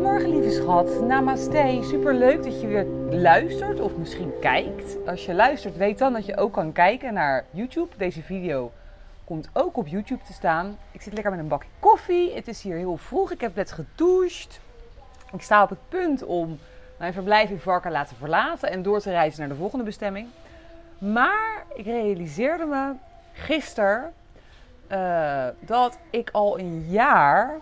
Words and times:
Goedemorgen 0.00 0.40
lieve 0.40 0.62
schat, 0.62 1.00
namaste. 1.00 1.78
Super 1.82 2.14
leuk 2.14 2.42
dat 2.42 2.60
je 2.60 2.66
weer 2.66 2.84
luistert 3.10 3.80
of 3.80 3.96
misschien 3.96 4.32
kijkt. 4.40 4.96
Als 5.06 5.26
je 5.26 5.34
luistert, 5.34 5.76
weet 5.76 5.98
dan 5.98 6.12
dat 6.12 6.26
je 6.26 6.36
ook 6.36 6.52
kan 6.52 6.72
kijken 6.72 7.14
naar 7.14 7.44
YouTube. 7.50 7.96
Deze 7.96 8.22
video 8.22 8.72
komt 9.24 9.48
ook 9.52 9.76
op 9.76 9.86
YouTube 9.86 10.24
te 10.24 10.32
staan. 10.32 10.78
Ik 10.90 11.02
zit 11.02 11.12
lekker 11.12 11.30
met 11.30 11.40
een 11.40 11.48
bakje 11.48 11.68
koffie. 11.78 12.34
Het 12.34 12.48
is 12.48 12.62
hier 12.62 12.76
heel 12.76 12.96
vroeg. 12.96 13.30
Ik 13.30 13.40
heb 13.40 13.54
net 13.54 13.72
gedoucht. 13.72 14.60
Ik 15.32 15.42
sta 15.42 15.62
op 15.62 15.68
het 15.68 15.88
punt 15.88 16.24
om 16.24 16.58
mijn 16.96 17.12
verblijf 17.12 17.50
in 17.50 17.60
Varken 17.60 17.90
laten 17.90 18.16
verlaten 18.16 18.70
en 18.70 18.82
door 18.82 19.00
te 19.00 19.10
reizen 19.10 19.40
naar 19.40 19.48
de 19.48 19.54
volgende 19.54 19.84
bestemming. 19.84 20.28
Maar 20.98 21.64
ik 21.74 21.84
realiseerde 21.84 22.64
me 22.64 22.92
gisteren 23.32 24.12
uh, 24.92 25.46
dat 25.60 25.98
ik 26.10 26.30
al 26.32 26.58
een 26.58 26.86
jaar 26.88 27.58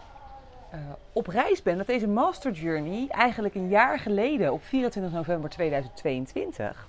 uh, 0.74 0.80
op 1.12 1.26
reis 1.26 1.62
ben. 1.62 1.76
Dat 1.76 1.86
deze 1.86 2.08
Master 2.08 2.52
Journey 2.52 3.06
eigenlijk 3.08 3.54
een 3.54 3.68
jaar 3.68 3.98
geleden, 3.98 4.52
op 4.52 4.64
24 4.64 5.12
november 5.12 5.50
2022, 5.50 6.88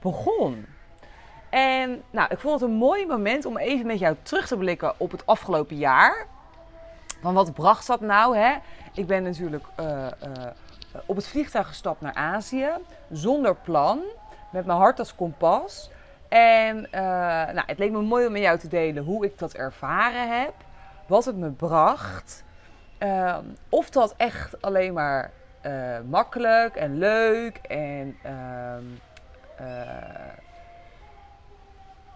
begon. 0.00 0.66
En 1.50 2.02
nou, 2.10 2.28
ik 2.30 2.38
vond 2.38 2.60
het 2.60 2.70
een 2.70 2.76
mooi 2.76 3.06
moment 3.06 3.44
om 3.44 3.58
even 3.58 3.86
met 3.86 3.98
jou 3.98 4.16
terug 4.22 4.46
te 4.46 4.56
blikken 4.56 4.94
op 4.96 5.10
het 5.10 5.26
afgelopen 5.26 5.76
jaar. 5.76 6.26
Van 7.20 7.34
wat 7.34 7.54
bracht 7.54 7.86
dat 7.86 8.00
nou? 8.00 8.36
Hè? 8.36 8.54
Ik 8.94 9.06
ben 9.06 9.22
natuurlijk 9.22 9.64
uh, 9.80 9.86
uh, 9.86 10.10
op 11.06 11.16
het 11.16 11.26
vliegtuig 11.26 11.66
gestapt 11.66 12.00
naar 12.00 12.14
Azië, 12.14 12.68
zonder 13.10 13.54
plan, 13.54 14.00
met 14.50 14.66
mijn 14.66 14.78
hart 14.78 14.98
als 14.98 15.14
kompas. 15.14 15.90
En 16.28 16.88
nou, 17.54 17.62
het 17.66 17.78
leek 17.78 17.90
me 17.90 18.00
mooi 18.00 18.26
om 18.26 18.32
met 18.32 18.42
jou 18.42 18.58
te 18.58 18.68
delen 18.68 19.04
hoe 19.04 19.24
ik 19.24 19.38
dat 19.38 19.52
ervaren 19.54 20.42
heb, 20.42 20.54
wat 21.06 21.24
het 21.24 21.36
me 21.36 21.50
bracht. 21.50 22.43
Uh, 23.04 23.38
of 23.68 23.90
dat 23.90 24.14
echt 24.16 24.62
alleen 24.62 24.92
maar 24.92 25.30
uh, 25.66 25.96
makkelijk 26.08 26.76
en 26.76 26.98
leuk 26.98 27.56
en 27.56 28.16
uh, 28.26 28.76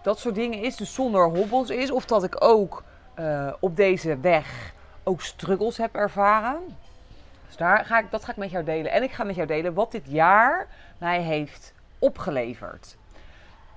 dat 0.01 0.19
soort 0.19 0.35
dingen 0.35 0.61
is, 0.61 0.75
dus 0.75 0.93
zonder 0.93 1.23
hobbels 1.23 1.69
is. 1.69 1.91
Of 1.91 2.05
dat 2.05 2.23
ik 2.23 2.43
ook 2.43 2.83
eh, 3.13 3.53
op 3.59 3.75
deze 3.75 4.17
weg 4.17 4.73
ook 5.03 5.21
struggles 5.21 5.77
heb 5.77 5.95
ervaren. 5.95 6.77
Dus 7.47 7.57
daar 7.57 7.85
ga 7.85 7.99
ik, 7.99 8.11
dat 8.11 8.25
ga 8.25 8.31
ik 8.31 8.37
met 8.37 8.51
jou 8.51 8.63
delen. 8.63 8.91
En 8.91 9.03
ik 9.03 9.11
ga 9.11 9.23
met 9.23 9.35
jou 9.35 9.47
delen 9.47 9.73
wat 9.73 9.91
dit 9.91 10.05
jaar 10.05 10.67
mij 10.97 11.21
heeft 11.21 11.73
opgeleverd. 11.99 12.97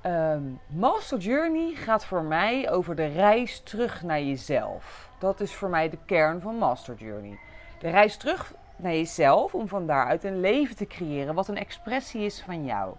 Um, 0.06 0.60
Master 0.66 1.18
Journey 1.18 1.74
gaat 1.74 2.04
voor 2.04 2.22
mij 2.22 2.70
over 2.70 2.96
de 2.96 3.06
reis 3.06 3.60
terug 3.60 4.02
naar 4.02 4.22
jezelf. 4.22 5.10
Dat 5.18 5.40
is 5.40 5.54
voor 5.54 5.68
mij 5.68 5.90
de 5.90 5.98
kern 6.06 6.40
van 6.40 6.56
Master 6.56 6.94
Journey. 6.94 7.38
De 7.78 7.90
reis 7.90 8.16
terug 8.16 8.54
naar 8.76 8.92
jezelf 8.92 9.54
om 9.54 9.68
van 9.68 9.86
daaruit 9.86 10.24
een 10.24 10.40
leven 10.40 10.76
te 10.76 10.86
creëren 10.86 11.34
wat 11.34 11.48
een 11.48 11.56
expressie 11.56 12.24
is 12.24 12.42
van 12.42 12.64
jou. 12.64 12.94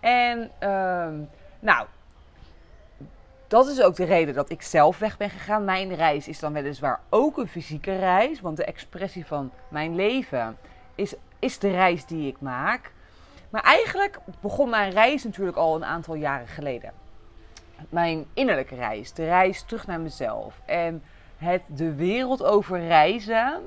En 0.00 0.38
um, 0.68 1.28
nou, 1.60 1.86
dat 3.48 3.66
is 3.66 3.82
ook 3.82 3.96
de 3.96 4.04
reden 4.04 4.34
dat 4.34 4.50
ik 4.50 4.62
zelf 4.62 4.98
weg 4.98 5.16
ben 5.16 5.30
gegaan. 5.30 5.64
Mijn 5.64 5.94
reis 5.94 6.28
is 6.28 6.38
dan 6.38 6.52
weliswaar 6.52 7.00
ook 7.08 7.38
een 7.38 7.48
fysieke 7.48 7.96
reis, 7.96 8.40
want 8.40 8.56
de 8.56 8.64
expressie 8.64 9.26
van 9.26 9.50
mijn 9.68 9.94
leven 9.94 10.56
is, 10.94 11.14
is 11.38 11.58
de 11.58 11.70
reis 11.70 12.06
die 12.06 12.28
ik 12.28 12.40
maak. 12.40 12.92
Maar 13.52 13.62
eigenlijk 13.62 14.18
begon 14.40 14.70
mijn 14.70 14.90
reis 14.90 15.24
natuurlijk 15.24 15.56
al 15.56 15.74
een 15.74 15.84
aantal 15.84 16.14
jaren 16.14 16.46
geleden. 16.46 16.92
Mijn 17.88 18.26
innerlijke 18.34 18.74
reis, 18.74 19.12
de 19.12 19.24
reis 19.24 19.62
terug 19.62 19.86
naar 19.86 20.00
mezelf. 20.00 20.60
En 20.64 21.02
het 21.36 21.62
de 21.66 21.94
wereld 21.94 22.42
over 22.42 22.86
reizen 22.86 23.60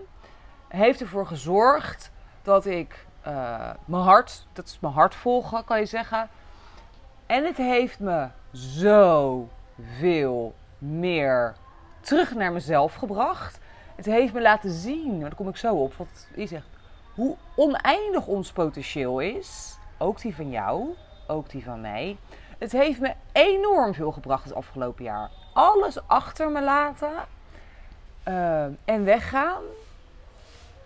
heeft 0.68 1.02
ervoor 1.02 1.28
gezorgd 1.28 2.12
dat 2.42 2.66
ik 2.66 3.06
uh, 3.28 3.70
mijn 3.86 4.04
hart, 4.04 4.48
dat 4.54 4.66
is 4.66 4.80
mijn 4.82 4.94
hart 4.94 5.16
volgen, 5.16 5.66
kan 5.66 5.80
je 5.80 5.86
zeggen. 5.86 6.30
En 7.26 7.46
het 7.46 7.58
heeft 7.58 8.00
me 8.00 8.28
zo 8.52 9.50
veel 9.98 10.56
meer 10.78 11.56
terug 12.00 12.34
naar 12.36 12.52
mezelf 12.52 12.94
gebracht. 12.94 13.60
Het 13.96 14.06
heeft 14.06 14.34
me 14.34 14.42
laten 14.42 14.72
zien, 14.72 15.20
daar 15.20 15.36
kom 15.36 15.48
ik 15.48 15.58
zo 15.58 15.76
op, 15.76 15.94
wat 15.94 16.28
je 16.36 16.48
zegt, 16.48 16.68
hoe 17.16 17.36
oneindig 17.56 18.28
ons 18.28 18.52
potentieel 18.52 19.20
is. 19.20 19.78
Ook 19.98 20.22
die 20.22 20.36
van 20.36 20.50
jou, 20.50 20.96
ook 21.28 21.50
die 21.50 21.64
van 21.64 21.82
mij. 21.82 22.18
Het 22.58 22.72
heeft 22.72 23.00
me 23.00 23.14
enorm 23.32 23.94
veel 23.94 24.12
gebracht 24.12 24.44
het 24.44 24.54
afgelopen 24.54 25.04
jaar. 25.04 25.30
Alles 25.54 26.08
achter 26.08 26.50
me 26.50 26.64
laten 26.64 27.14
uh, 28.28 28.64
en 28.64 29.04
weggaan 29.04 29.64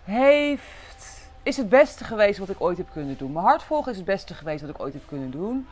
heeft, 0.04 1.28
is 1.42 1.56
het 1.56 1.68
beste 1.68 2.04
geweest 2.04 2.38
wat 2.38 2.48
ik 2.48 2.60
ooit 2.60 2.76
heb 2.76 2.88
kunnen 2.92 3.16
doen. 3.18 3.32
Mijn 3.32 3.44
hart 3.44 3.62
volgen 3.62 3.90
is 3.90 3.96
het 3.96 4.06
beste 4.06 4.34
geweest 4.34 4.60
wat 4.60 4.70
ik 4.70 4.80
ooit 4.80 4.92
heb 4.92 5.06
kunnen 5.06 5.30
doen. 5.30 5.66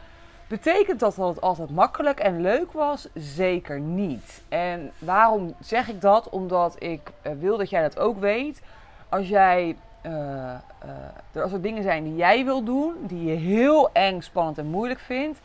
Betekent 0.47 1.01
dat 1.01 1.15
dat 1.15 1.29
het 1.29 1.41
altijd 1.41 1.71
makkelijk 1.71 2.21
en 2.21 2.41
leuk 2.41 2.73
was? 2.73 3.09
Zeker 3.15 3.81
niet. 3.81 4.43
En 4.49 4.93
waarom 4.99 5.55
zeg 5.61 5.89
ik 5.89 6.01
dat? 6.01 6.29
Omdat 6.29 6.83
ik 6.83 7.13
uh, 7.23 7.33
wil 7.39 7.57
dat 7.57 7.71
jij 7.71 7.83
dat 7.83 7.99
ook 7.99 8.19
weet. 8.19 8.63
Als 9.09 9.29
jij 9.29 9.77
uh, 10.03 10.13
er 11.33 11.43
als 11.43 11.53
er 11.53 11.63
dingen 11.63 11.83
zijn 11.83 12.05
die 12.05 12.17
jij 12.17 12.45
wil 12.45 12.65
doen, 12.65 12.95
die 13.01 13.25
je 13.25 13.37
heel 13.37 13.93
eng, 13.93 14.21
spannend 14.21 14.59
en 14.59 14.67
moeilijk 14.67 15.01
vindt, 15.01 15.39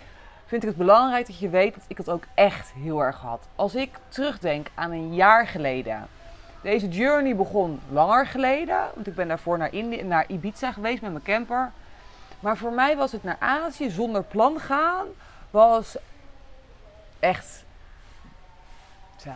vind 0.45 0.63
ik 0.63 0.69
het 0.69 0.77
belangrijk 0.77 1.27
dat 1.27 1.39
je 1.39 1.49
weet 1.49 1.73
dat 1.73 1.83
ik 1.87 1.97
het 1.97 2.09
ook 2.09 2.23
echt 2.33 2.71
heel 2.71 3.03
erg 3.03 3.19
had. 3.19 3.47
Als 3.55 3.75
ik 3.75 3.89
terugdenk 4.07 4.67
aan 4.73 4.91
een 4.91 5.13
jaar 5.13 5.47
geleden. 5.47 6.07
Deze 6.61 6.87
journey 6.87 7.35
begon 7.35 7.79
langer 7.89 8.27
geleden, 8.27 8.79
want 8.93 9.07
ik 9.07 9.15
ben 9.15 9.27
daarvoor 9.27 9.57
naar, 9.57 9.73
Indi 9.73 10.03
naar 10.03 10.25
Ibiza 10.27 10.71
geweest 10.71 11.01
met 11.01 11.11
mijn 11.11 11.23
camper. 11.23 11.71
Maar 12.39 12.57
voor 12.57 12.73
mij 12.73 12.97
was 12.97 13.11
het 13.11 13.23
naar 13.23 13.37
Azië 13.39 13.89
zonder 13.89 14.23
plan 14.23 14.59
gaan, 14.59 15.05
was 15.51 15.97
echt. 17.19 17.65
Ja. 19.23 19.35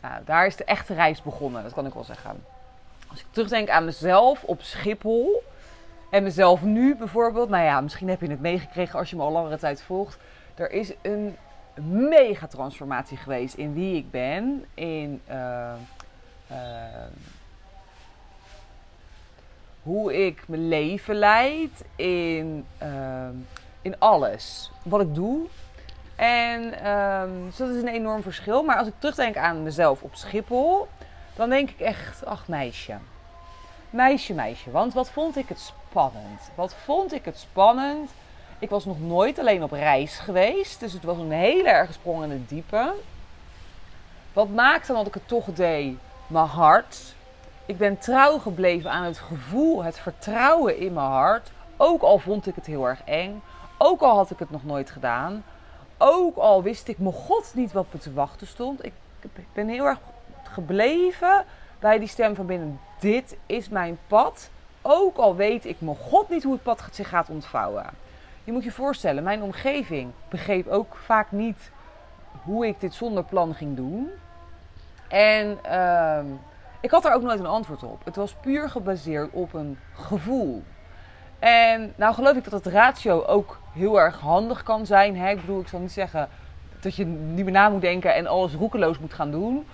Nou, 0.00 0.24
daar 0.24 0.46
is 0.46 0.56
de 0.56 0.64
echte 0.64 0.94
reis 0.94 1.22
begonnen, 1.22 1.62
dat 1.62 1.72
kan 1.72 1.86
ik 1.86 1.94
wel 1.94 2.04
zeggen. 2.04 2.44
Als 3.10 3.20
ik 3.20 3.26
terugdenk 3.30 3.68
aan 3.68 3.84
mezelf 3.84 4.44
op 4.44 4.62
Schiphol 4.62 5.42
en 6.10 6.22
mezelf 6.22 6.62
nu 6.62 6.96
bijvoorbeeld, 6.96 7.48
nou 7.48 7.64
ja, 7.64 7.80
misschien 7.80 8.08
heb 8.08 8.20
je 8.20 8.30
het 8.30 8.40
meegekregen 8.40 8.98
als 8.98 9.10
je 9.10 9.16
me 9.16 9.22
al 9.22 9.32
langere 9.32 9.58
tijd 9.58 9.82
volgt. 9.82 10.18
Er 10.54 10.70
is 10.70 10.92
een 11.02 11.36
mega 12.08 12.46
transformatie 12.46 13.16
geweest 13.16 13.54
in 13.54 13.74
wie 13.74 13.96
ik 13.96 14.10
ben, 14.10 14.64
in. 14.74 15.20
Uh, 15.28 15.72
uh, 16.50 16.56
hoe 19.82 20.26
ik 20.26 20.48
mijn 20.48 20.68
leven 20.68 21.14
leid, 21.14 21.84
in, 21.96 22.66
uh, 22.82 23.28
in 23.82 23.98
alles 23.98 24.70
wat 24.82 25.00
ik 25.00 25.14
doe. 25.14 25.46
En 26.16 26.88
um, 26.90 27.46
dus 27.46 27.56
dat 27.56 27.68
is 27.68 27.82
een 27.82 27.88
enorm 27.88 28.22
verschil. 28.22 28.62
Maar 28.62 28.76
als 28.76 28.86
ik 28.86 28.94
terugdenk 28.98 29.36
aan 29.36 29.62
mezelf 29.62 30.02
op 30.02 30.14
Schiphol, 30.14 30.88
dan 31.38 31.48
denk 31.48 31.70
ik 31.70 31.80
echt, 31.80 32.26
ach 32.26 32.48
meisje. 32.48 32.96
Meisje, 33.90 34.34
meisje. 34.34 34.70
Want 34.70 34.94
wat 34.94 35.10
vond 35.10 35.36
ik 35.36 35.48
het 35.48 35.60
spannend? 35.60 36.50
Wat 36.54 36.74
vond 36.74 37.12
ik 37.12 37.24
het 37.24 37.38
spannend? 37.38 38.10
Ik 38.58 38.70
was 38.70 38.84
nog 38.84 39.00
nooit 39.00 39.38
alleen 39.38 39.62
op 39.62 39.72
reis 39.72 40.18
geweest. 40.18 40.80
Dus 40.80 40.92
het 40.92 41.02
was 41.02 41.18
een 41.18 41.30
hele 41.30 41.68
erg 41.68 41.92
sprong 41.92 42.22
in 42.22 42.30
het 42.30 42.48
diepe. 42.48 42.94
Wat 44.32 44.48
maakte 44.48 44.92
dat 44.92 45.06
ik 45.06 45.14
het 45.14 45.28
toch 45.28 45.46
deed? 45.46 45.96
Mijn 46.26 46.46
hart. 46.46 47.14
Ik 47.66 47.78
ben 47.78 47.98
trouw 47.98 48.38
gebleven 48.38 48.90
aan 48.90 49.04
het 49.04 49.18
gevoel, 49.18 49.84
het 49.84 49.98
vertrouwen 49.98 50.78
in 50.78 50.92
mijn 50.92 51.06
hart. 51.06 51.50
Ook 51.76 52.02
al 52.02 52.18
vond 52.18 52.46
ik 52.46 52.54
het 52.54 52.66
heel 52.66 52.88
erg 52.88 53.04
eng. 53.04 53.42
Ook 53.76 54.00
al 54.00 54.16
had 54.16 54.30
ik 54.30 54.38
het 54.38 54.50
nog 54.50 54.64
nooit 54.64 54.90
gedaan. 54.90 55.44
Ook 55.98 56.36
al 56.36 56.62
wist 56.62 56.88
ik 56.88 56.98
mijn 56.98 57.14
god 57.14 57.52
niet 57.54 57.72
wat 57.72 57.86
me 57.90 57.98
te 57.98 58.12
wachten 58.12 58.46
stond. 58.46 58.84
Ik, 58.84 58.92
ik 59.20 59.46
ben 59.52 59.68
heel 59.68 59.84
erg 59.84 59.98
gebleven 60.48 61.44
bij 61.78 61.98
die 61.98 62.08
stem 62.08 62.34
van 62.34 62.46
binnen. 62.46 62.80
Dit 63.00 63.36
is 63.46 63.68
mijn 63.68 63.98
pad. 64.06 64.50
Ook 64.82 65.16
al 65.16 65.36
weet 65.36 65.64
ik 65.64 65.80
mijn 65.80 65.96
god 65.96 66.28
niet 66.28 66.42
hoe 66.42 66.52
het 66.52 66.62
pad 66.62 66.88
zich 66.90 67.08
gaat 67.08 67.28
ontvouwen. 67.28 67.86
Je 68.44 68.52
moet 68.52 68.64
je 68.64 68.72
voorstellen, 68.72 69.22
mijn 69.22 69.42
omgeving 69.42 70.10
begreep 70.28 70.68
ook 70.68 70.96
vaak 70.96 71.30
niet 71.30 71.70
hoe 72.42 72.66
ik 72.66 72.80
dit 72.80 72.94
zonder 72.94 73.24
plan 73.24 73.54
ging 73.54 73.76
doen. 73.76 74.10
En 75.08 75.58
uh, 75.66 76.18
ik 76.80 76.90
had 76.90 77.02
daar 77.02 77.14
ook 77.14 77.22
nooit 77.22 77.38
een 77.38 77.46
antwoord 77.46 77.82
op. 77.82 78.04
Het 78.04 78.16
was 78.16 78.34
puur 78.40 78.70
gebaseerd 78.70 79.32
op 79.32 79.54
een 79.54 79.78
gevoel. 79.92 80.62
En 81.38 81.92
nou 81.96 82.14
geloof 82.14 82.36
ik 82.36 82.44
dat 82.44 82.64
het 82.64 82.72
ratio 82.72 83.24
ook 83.24 83.58
heel 83.72 84.00
erg 84.00 84.20
handig 84.20 84.62
kan 84.62 84.86
zijn. 84.86 85.16
Hè? 85.16 85.30
Ik 85.30 85.40
bedoel, 85.40 85.60
ik 85.60 85.68
zal 85.68 85.80
niet 85.80 85.92
zeggen 85.92 86.28
dat 86.80 86.94
je 86.94 87.04
niet 87.04 87.44
meer 87.44 87.52
na 87.52 87.68
moet 87.68 87.80
denken 87.80 88.14
en 88.14 88.26
alles 88.26 88.54
roekeloos 88.54 88.98
moet 88.98 89.14
gaan 89.14 89.30
doen. 89.30 89.66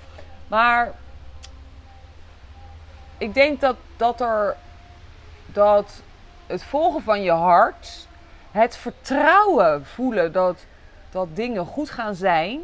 Maar 0.49 0.93
ik 3.19 3.35
denk 3.35 3.61
dat, 3.61 3.77
dat 3.97 4.21
er 4.21 4.57
dat 5.47 6.03
het 6.47 6.65
volgen 6.65 7.03
van 7.03 7.23
je 7.23 7.31
hart, 7.31 8.09
het 8.51 8.77
vertrouwen 8.77 9.87
voelen 9.87 10.33
dat, 10.33 10.65
dat 11.11 11.37
dingen 11.37 11.67
goed 11.67 11.91
gaan 11.91 12.15
zijn, 12.15 12.61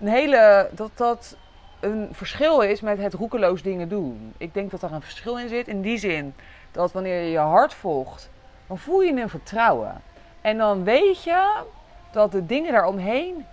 een 0.00 0.08
hele, 0.08 0.68
dat 0.72 0.90
dat 0.94 1.36
een 1.80 2.08
verschil 2.12 2.60
is 2.60 2.80
met 2.80 2.98
het 2.98 3.14
roekeloos 3.14 3.62
dingen 3.62 3.88
doen. 3.88 4.34
Ik 4.36 4.54
denk 4.54 4.70
dat 4.70 4.82
er 4.82 4.92
een 4.92 5.02
verschil 5.02 5.38
in 5.38 5.48
zit. 5.48 5.68
In 5.68 5.80
die 5.80 5.98
zin 5.98 6.34
dat 6.70 6.92
wanneer 6.92 7.22
je 7.22 7.30
je 7.30 7.38
hart 7.38 7.74
volgt, 7.74 8.30
dan 8.66 8.78
voel 8.78 9.00
je 9.02 9.20
een 9.20 9.28
vertrouwen. 9.28 10.02
En 10.40 10.58
dan 10.58 10.84
weet 10.84 11.24
je 11.24 11.62
dat 12.10 12.32
de 12.32 12.46
dingen 12.46 12.72
daaromheen 12.72 13.46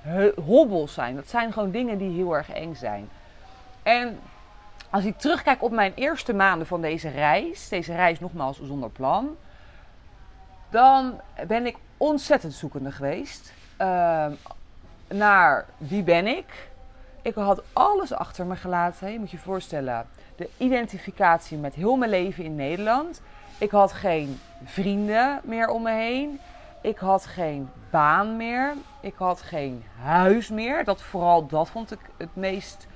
hobbels 0.45 0.93
zijn. 0.93 1.15
Dat 1.15 1.29
zijn 1.29 1.53
gewoon 1.53 1.71
dingen 1.71 1.97
die 1.97 2.15
heel 2.15 2.35
erg 2.35 2.49
eng 2.49 2.75
zijn. 2.75 3.09
En 3.83 4.19
als 4.89 5.05
ik 5.05 5.17
terugkijk 5.17 5.63
op 5.63 5.71
mijn 5.71 5.93
eerste 5.95 6.33
maanden 6.33 6.67
van 6.67 6.81
deze 6.81 7.09
reis, 7.09 7.69
deze 7.69 7.95
reis 7.95 8.19
nogmaals 8.19 8.61
zonder 8.63 8.89
plan, 8.89 9.37
dan 10.69 11.21
ben 11.47 11.65
ik 11.65 11.77
ontzettend 11.97 12.53
zoekende 12.53 12.91
geweest 12.91 13.53
uh, 13.81 14.25
naar 15.07 15.65
wie 15.77 16.03
ben 16.03 16.27
ik. 16.27 16.69
Ik 17.21 17.35
had 17.35 17.61
alles 17.73 18.13
achter 18.13 18.45
me 18.45 18.55
gelaten. 18.55 19.11
Je 19.11 19.19
moet 19.19 19.31
je 19.31 19.37
voorstellen, 19.37 20.07
de 20.35 20.49
identificatie 20.57 21.57
met 21.57 21.73
heel 21.73 21.95
mijn 21.95 22.11
leven 22.11 22.43
in 22.43 22.55
Nederland. 22.55 23.21
Ik 23.57 23.71
had 23.71 23.93
geen 23.93 24.39
vrienden 24.63 25.39
meer 25.43 25.69
om 25.69 25.81
me 25.81 25.91
heen. 25.91 26.39
Ik 26.81 26.97
had 26.97 27.25
geen 27.25 27.69
baan 27.89 28.37
meer. 28.37 28.73
Ik 29.01 29.15
had 29.17 29.41
geen 29.41 29.83
huis 30.03 30.49
meer. 30.49 30.83
Dat, 30.83 31.01
vooral 31.01 31.47
dat 31.47 31.69
vond 31.69 31.91
ik 31.91 31.99
het 32.17 32.35
meest 32.35 32.87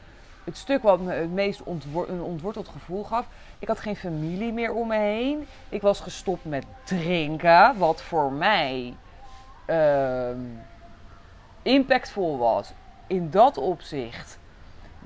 het 0.45 0.57
stuk 0.57 0.81
wat 0.81 0.99
me 0.99 1.13
het 1.13 1.31
meest 1.31 1.61
een 2.07 2.21
ontworteld 2.21 2.67
gevoel 2.67 3.03
gaf. 3.03 3.25
Ik 3.59 3.67
had 3.67 3.79
geen 3.79 3.95
familie 3.95 4.53
meer 4.53 4.73
om 4.73 4.87
me 4.87 4.97
heen. 4.97 5.47
Ik 5.69 5.81
was 5.81 5.99
gestopt 5.99 6.45
met 6.45 6.65
drinken, 6.83 7.77
wat 7.77 8.01
voor 8.01 8.31
mij 8.31 8.93
uh, 9.67 10.29
impactvol 11.61 12.37
was 12.37 12.71
in 13.07 13.29
dat 13.29 13.57
opzicht. 13.57 14.37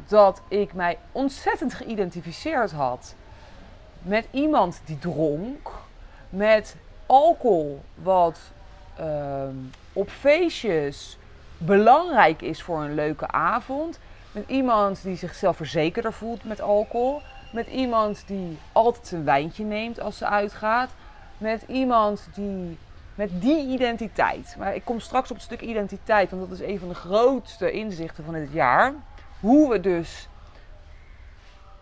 Dat 0.07 0.41
ik 0.47 0.74
mij 0.74 0.97
ontzettend 1.12 1.74
geïdentificeerd 1.74 2.71
had 2.71 3.15
met 4.01 4.27
iemand 4.31 4.81
die 4.86 5.00
dronk, 5.00 5.71
met 6.30 6.75
alcohol, 7.06 7.81
wat 7.95 8.39
uh, 9.00 9.44
op 9.94 10.09
feestjes 10.09 11.18
belangrijk 11.57 12.41
is 12.41 12.62
voor 12.62 12.83
een 12.83 12.94
leuke 12.94 13.27
avond 13.27 14.00
met 14.31 14.43
iemand 14.47 15.03
die 15.03 15.15
zichzelf 15.15 15.55
verzekerder 15.57 16.13
voelt 16.13 16.43
met 16.43 16.61
alcohol. 16.61 17.21
Met 17.51 17.67
iemand 17.67 18.23
die 18.27 18.57
altijd 18.71 19.11
een 19.11 19.23
wijntje 19.23 19.63
neemt 19.63 19.99
als 19.99 20.17
ze 20.17 20.25
uitgaat. 20.25 20.89
Met 21.37 21.63
iemand 21.67 22.29
die 22.33 22.77
met 23.19 23.41
die 23.41 23.67
identiteit. 23.67 24.55
Maar 24.57 24.75
ik 24.75 24.85
kom 24.85 24.99
straks 24.99 25.29
op 25.29 25.35
het 25.35 25.45
stuk 25.45 25.61
identiteit, 25.61 26.29
want 26.29 26.49
dat 26.49 26.59
is 26.59 26.65
een 26.65 26.79
van 26.79 26.87
de 26.87 26.95
grootste 26.95 27.71
inzichten 27.71 28.23
van 28.23 28.33
dit 28.33 28.51
jaar. 28.51 28.93
Hoe 29.39 29.69
we 29.69 29.79
dus 29.79 30.27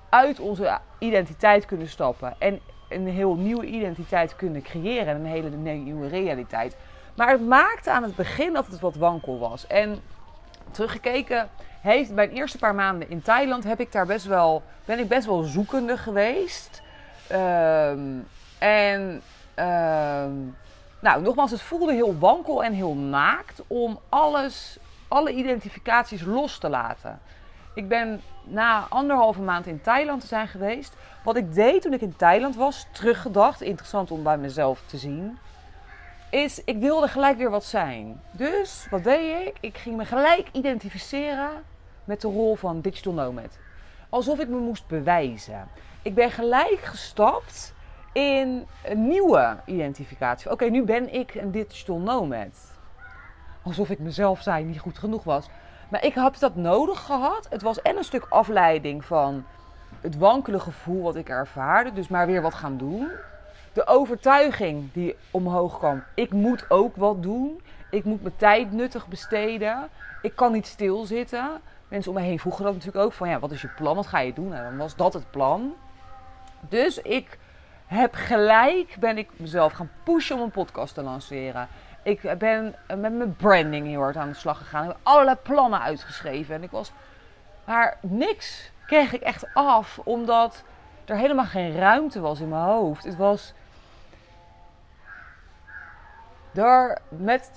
uit 0.09 0.39
onze 0.39 0.79
identiteit 0.99 1.65
kunnen 1.65 1.87
stappen 1.87 2.35
en 2.39 2.59
een 2.89 3.07
heel 3.07 3.35
nieuwe 3.35 3.65
identiteit 3.65 4.35
kunnen 4.35 4.61
creëren 4.61 5.07
en 5.07 5.15
een 5.15 5.25
hele 5.25 5.49
nieuwe 5.49 6.07
realiteit. 6.07 6.77
Maar 7.15 7.29
het 7.29 7.47
maakte 7.47 7.91
aan 7.91 8.03
het 8.03 8.15
begin 8.15 8.53
dat 8.53 8.67
het 8.67 8.79
wat 8.79 8.95
wankel 8.95 9.39
was. 9.39 9.67
En 9.67 9.99
teruggekeken 10.71 11.49
heeft 11.81 12.11
mijn 12.11 12.29
eerste 12.29 12.57
paar 12.57 12.75
maanden 12.75 13.09
in 13.09 13.21
Thailand 13.21 13.63
heb 13.63 13.79
ik 13.79 13.91
daar 13.91 14.05
best 14.05 14.25
wel, 14.25 14.63
ben 14.85 14.99
ik 14.99 15.07
best 15.07 15.25
wel 15.25 15.43
zoekende 15.43 15.97
geweest. 15.97 16.81
Ehm, 17.27 17.99
en 18.57 19.21
ehm, 19.53 20.31
nou, 20.99 21.21
nogmaals, 21.21 21.51
het 21.51 21.61
voelde 21.61 21.93
heel 21.93 22.17
wankel 22.17 22.63
en 22.63 22.73
heel 22.73 22.95
naakt 22.95 23.61
om 23.67 23.99
alles, 24.09 24.77
alle 25.07 25.33
identificaties 25.33 26.21
los 26.21 26.57
te 26.57 26.69
laten. 26.69 27.19
Ik 27.73 27.87
ben 27.87 28.21
na 28.43 28.85
anderhalve 28.89 29.41
maand 29.41 29.65
in 29.65 29.81
Thailand 29.81 30.21
te 30.21 30.27
zijn 30.27 30.47
geweest. 30.47 30.93
Wat 31.23 31.35
ik 31.35 31.53
deed 31.53 31.81
toen 31.81 31.93
ik 31.93 32.01
in 32.01 32.15
Thailand 32.15 32.55
was, 32.55 32.87
teruggedacht, 32.91 33.61
interessant 33.61 34.11
om 34.11 34.23
bij 34.23 34.37
mezelf 34.37 34.81
te 34.85 34.97
zien 34.97 35.37
is 36.29 36.63
ik 36.63 36.77
wilde 36.77 37.07
gelijk 37.07 37.37
weer 37.37 37.49
wat 37.49 37.65
zijn. 37.65 38.21
Dus 38.31 38.87
wat 38.89 39.03
deed 39.03 39.47
ik? 39.47 39.57
Ik 39.59 39.77
ging 39.77 39.97
me 39.97 40.05
gelijk 40.05 40.47
identificeren 40.51 41.49
met 42.03 42.21
de 42.21 42.27
rol 42.27 42.55
van 42.55 42.81
digital 42.81 43.13
nomad. 43.13 43.57
Alsof 44.09 44.39
ik 44.39 44.47
me 44.47 44.57
moest 44.57 44.87
bewijzen. 44.87 45.67
Ik 46.01 46.15
ben 46.15 46.31
gelijk 46.31 46.79
gestapt 46.79 47.73
in 48.13 48.67
een 48.85 49.07
nieuwe 49.07 49.57
identificatie. 49.65 50.51
Oké, 50.51 50.65
nu 50.65 50.83
ben 50.83 51.13
ik 51.13 51.35
een 51.35 51.51
digital 51.51 51.97
nomad. 51.97 52.71
Alsof 53.63 53.89
ik 53.89 53.99
mezelf 53.99 54.41
zei 54.41 54.63
niet 54.63 54.79
goed 54.79 54.97
genoeg 54.97 55.23
was. 55.23 55.49
Maar 55.89 56.05
ik 56.05 56.13
had 56.13 56.39
dat 56.39 56.55
nodig 56.55 57.05
gehad. 57.05 57.47
Het 57.49 57.61
was 57.61 57.81
en 57.81 57.97
een 57.97 58.03
stuk 58.03 58.25
afleiding 58.29 59.05
van 59.05 59.45
het 60.01 60.17
wankele 60.17 60.59
gevoel 60.59 61.01
wat 61.01 61.15
ik 61.15 61.29
ervaarde. 61.29 61.93
Dus 61.93 62.07
maar 62.07 62.27
weer 62.27 62.41
wat 62.41 62.53
gaan 62.53 62.77
doen 62.77 63.09
de 63.77 63.87
overtuiging 63.87 64.93
die 64.93 65.15
omhoog 65.31 65.77
kwam. 65.77 66.03
Ik 66.13 66.31
moet 66.31 66.65
ook 66.69 66.95
wat 66.95 67.23
doen. 67.23 67.61
Ik 67.89 68.03
moet 68.03 68.21
mijn 68.21 68.35
tijd 68.35 68.71
nuttig 68.71 69.07
besteden. 69.07 69.89
Ik 70.21 70.35
kan 70.35 70.51
niet 70.51 70.67
stilzitten. 70.67 71.61
Mensen 71.87 72.11
om 72.11 72.17
me 72.17 72.23
heen 72.23 72.39
vroegen 72.39 72.63
dat 72.63 72.73
natuurlijk 72.73 73.05
ook 73.05 73.13
van 73.13 73.29
ja, 73.29 73.39
wat 73.39 73.51
is 73.51 73.61
je 73.61 73.67
plan? 73.67 73.95
Wat 73.95 74.07
ga 74.07 74.19
je 74.19 74.33
doen? 74.33 74.53
En 74.53 74.63
dan 74.63 74.77
was 74.77 74.95
dat 74.95 75.13
het 75.13 75.31
plan. 75.31 75.73
Dus 76.69 77.01
ik 77.01 77.39
heb 77.85 78.13
gelijk 78.13 78.95
ben 78.99 79.17
ik 79.17 79.29
mezelf 79.35 79.73
gaan 79.73 79.91
pushen 80.03 80.35
om 80.35 80.41
een 80.41 80.51
podcast 80.51 80.93
te 80.93 81.01
lanceren. 81.01 81.67
Ik 82.03 82.37
ben 82.37 82.75
met 82.87 83.13
mijn 83.13 83.35
branding 83.35 83.87
heel 83.87 84.01
hard 84.01 84.17
aan 84.17 84.29
de 84.29 84.35
slag 84.35 84.57
gegaan. 84.57 84.83
Ik 84.83 84.89
heb 84.89 84.99
allerlei 85.03 85.37
plannen 85.43 85.81
uitgeschreven. 85.81 86.55
En 86.55 86.63
ik 86.63 86.71
was. 86.71 86.91
Maar 87.65 87.97
niks 88.01 88.71
kreeg 88.85 89.13
ik 89.13 89.21
echt 89.21 89.45
af, 89.53 89.99
omdat 90.03 90.63
er 91.05 91.17
helemaal 91.17 91.45
geen 91.45 91.75
ruimte 91.75 92.19
was 92.19 92.39
in 92.39 92.49
mijn 92.49 92.63
hoofd. 92.63 93.03
Het 93.03 93.15
was 93.15 93.53
door 96.57 96.97
met 97.09 97.51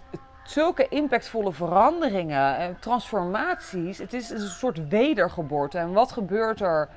zulke 0.44 0.88
impactvolle 0.88 1.52
veranderingen 1.52 2.56
en 2.56 2.76
transformaties. 2.80 3.98
Het 3.98 4.12
is 4.12 4.30
een 4.30 4.48
soort 4.48 4.88
wedergeboorte. 4.88 5.78
En 5.78 5.92
wat 5.92 6.12
gebeurt 6.12 6.60
er 6.60 6.88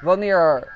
wanneer 0.00 0.72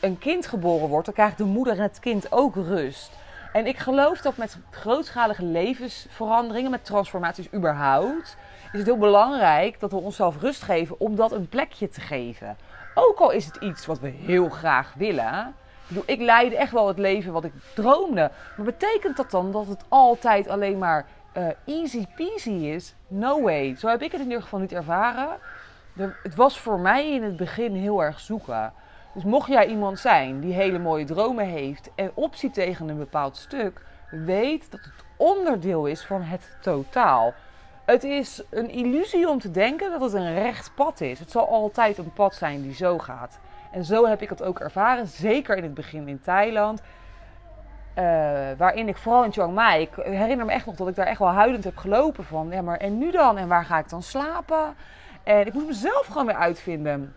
een 0.00 0.18
kind 0.18 0.46
geboren 0.46 0.88
wordt? 0.88 1.04
Dan 1.04 1.14
krijgt 1.14 1.38
de 1.38 1.44
moeder 1.44 1.76
en 1.76 1.82
het 1.82 1.98
kind 1.98 2.32
ook 2.32 2.54
rust. 2.54 3.10
En 3.52 3.66
ik 3.66 3.78
geloof 3.78 4.20
dat 4.20 4.36
met 4.36 4.58
grootschalige 4.70 5.44
levensveranderingen, 5.44 6.70
met 6.70 6.84
transformaties 6.84 7.52
überhaupt, 7.52 8.36
is 8.72 8.78
het 8.78 8.86
heel 8.86 8.98
belangrijk 8.98 9.80
dat 9.80 9.90
we 9.90 9.96
onszelf 9.96 10.40
rust 10.40 10.62
geven 10.62 11.00
om 11.00 11.16
dat 11.16 11.32
een 11.32 11.48
plekje 11.48 11.88
te 11.88 12.00
geven. 12.00 12.56
Ook 12.94 13.18
al 13.18 13.30
is 13.30 13.46
het 13.46 13.56
iets 13.56 13.86
wat 13.86 14.00
we 14.00 14.08
heel 14.08 14.48
graag 14.48 14.94
willen. 14.96 15.54
Ik, 15.88 15.94
bedoel, 15.94 16.16
ik 16.16 16.20
leidde 16.20 16.56
echt 16.56 16.72
wel 16.72 16.88
het 16.88 16.98
leven 16.98 17.32
wat 17.32 17.44
ik 17.44 17.52
droomde. 17.74 18.30
Maar 18.56 18.66
betekent 18.66 19.16
dat 19.16 19.30
dan 19.30 19.52
dat 19.52 19.66
het 19.66 19.84
altijd 19.88 20.48
alleen 20.48 20.78
maar 20.78 21.06
uh, 21.36 21.48
easy 21.64 22.06
peasy 22.14 22.50
is? 22.50 22.94
No 23.08 23.42
way. 23.42 23.76
Zo 23.76 23.88
heb 23.88 24.02
ik 24.02 24.12
het 24.12 24.20
in 24.20 24.26
ieder 24.26 24.42
geval 24.42 24.58
niet 24.58 24.72
ervaren. 24.72 25.28
Het 26.22 26.34
was 26.34 26.58
voor 26.58 26.78
mij 26.78 27.12
in 27.12 27.22
het 27.22 27.36
begin 27.36 27.74
heel 27.74 28.02
erg 28.02 28.20
zoeken. 28.20 28.72
Dus 29.14 29.24
mocht 29.24 29.48
jij 29.48 29.66
iemand 29.66 29.98
zijn 29.98 30.40
die 30.40 30.52
hele 30.52 30.78
mooie 30.78 31.04
dromen 31.04 31.46
heeft 31.46 31.90
en 31.94 32.10
optie 32.14 32.50
tegen 32.50 32.88
een 32.88 32.98
bepaald 32.98 33.36
stuk, 33.36 33.80
weet 34.10 34.70
dat 34.70 34.80
het 34.80 35.04
onderdeel 35.16 35.86
is 35.86 36.04
van 36.04 36.22
het 36.22 36.56
totaal. 36.60 37.34
Het 37.84 38.04
is 38.04 38.42
een 38.50 38.70
illusie 38.70 39.28
om 39.28 39.38
te 39.38 39.50
denken 39.50 39.90
dat 39.90 40.00
het 40.00 40.12
een 40.12 40.34
recht 40.34 40.72
pad 40.74 41.00
is. 41.00 41.18
Het 41.18 41.30
zal 41.30 41.48
altijd 41.48 41.98
een 41.98 42.12
pad 42.12 42.34
zijn 42.34 42.62
die 42.62 42.74
zo 42.74 42.98
gaat. 42.98 43.38
En 43.76 43.84
zo 43.84 44.06
heb 44.06 44.22
ik 44.22 44.28
het 44.28 44.42
ook 44.42 44.60
ervaren, 44.60 45.06
zeker 45.06 45.56
in 45.56 45.62
het 45.62 45.74
begin 45.74 46.08
in 46.08 46.20
Thailand. 46.20 46.80
Uh, 46.80 48.04
waarin 48.58 48.88
ik 48.88 48.96
vooral 48.96 49.24
in 49.24 49.32
Chiang 49.32 49.54
Mai, 49.54 49.80
ik 49.82 49.90
herinner 49.94 50.46
me 50.46 50.52
echt 50.52 50.66
nog 50.66 50.74
dat 50.74 50.88
ik 50.88 50.94
daar 50.94 51.06
echt 51.06 51.18
wel 51.18 51.28
huilend 51.28 51.64
heb 51.64 51.76
gelopen 51.76 52.24
van, 52.24 52.48
ja 52.50 52.62
maar 52.62 52.76
en 52.76 52.98
nu 52.98 53.10
dan? 53.10 53.38
En 53.38 53.48
waar 53.48 53.64
ga 53.64 53.78
ik 53.78 53.88
dan 53.88 54.02
slapen? 54.02 54.74
En 55.22 55.46
ik 55.46 55.52
moest 55.52 55.66
mezelf 55.66 56.06
gewoon 56.06 56.26
weer 56.26 56.36
uitvinden. 56.36 57.14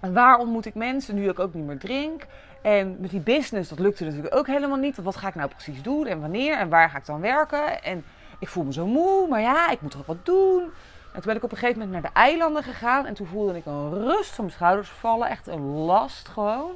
En 0.00 0.12
waar 0.12 0.38
ontmoet 0.38 0.66
ik 0.66 0.74
mensen 0.74 1.14
nu 1.14 1.28
ik 1.28 1.38
ook 1.38 1.54
niet 1.54 1.66
meer 1.66 1.78
drink? 1.78 2.26
En 2.62 2.96
met 3.00 3.10
die 3.10 3.20
business, 3.20 3.68
dat 3.68 3.78
lukte 3.78 4.04
natuurlijk 4.04 4.34
ook 4.34 4.46
helemaal 4.46 4.78
niet. 4.78 4.96
Wat 4.96 5.16
ga 5.16 5.28
ik 5.28 5.34
nou 5.34 5.48
precies 5.48 5.82
doen 5.82 6.06
en 6.06 6.20
wanneer 6.20 6.58
en 6.58 6.68
waar 6.68 6.90
ga 6.90 6.98
ik 6.98 7.06
dan 7.06 7.20
werken? 7.20 7.82
En 7.82 8.04
ik 8.38 8.48
voel 8.48 8.64
me 8.64 8.72
zo 8.72 8.86
moe, 8.86 9.28
maar 9.28 9.40
ja, 9.40 9.70
ik 9.70 9.80
moet 9.80 9.90
toch 9.90 10.06
wat 10.06 10.26
doen. 10.26 10.72
En 11.12 11.20
toen 11.20 11.26
ben 11.26 11.36
ik 11.36 11.44
op 11.44 11.52
een 11.52 11.58
gegeven 11.58 11.80
moment 11.80 12.02
naar 12.02 12.12
de 12.12 12.18
eilanden 12.18 12.62
gegaan. 12.62 13.06
En 13.06 13.14
toen 13.14 13.26
voelde 13.26 13.56
ik 13.56 13.66
een 13.66 13.90
rust 13.90 14.30
van 14.30 14.44
mijn 14.44 14.56
schouders 14.56 14.88
vallen. 14.88 15.28
Echt 15.28 15.46
een 15.46 15.64
last 15.64 16.28
gewoon. 16.28 16.70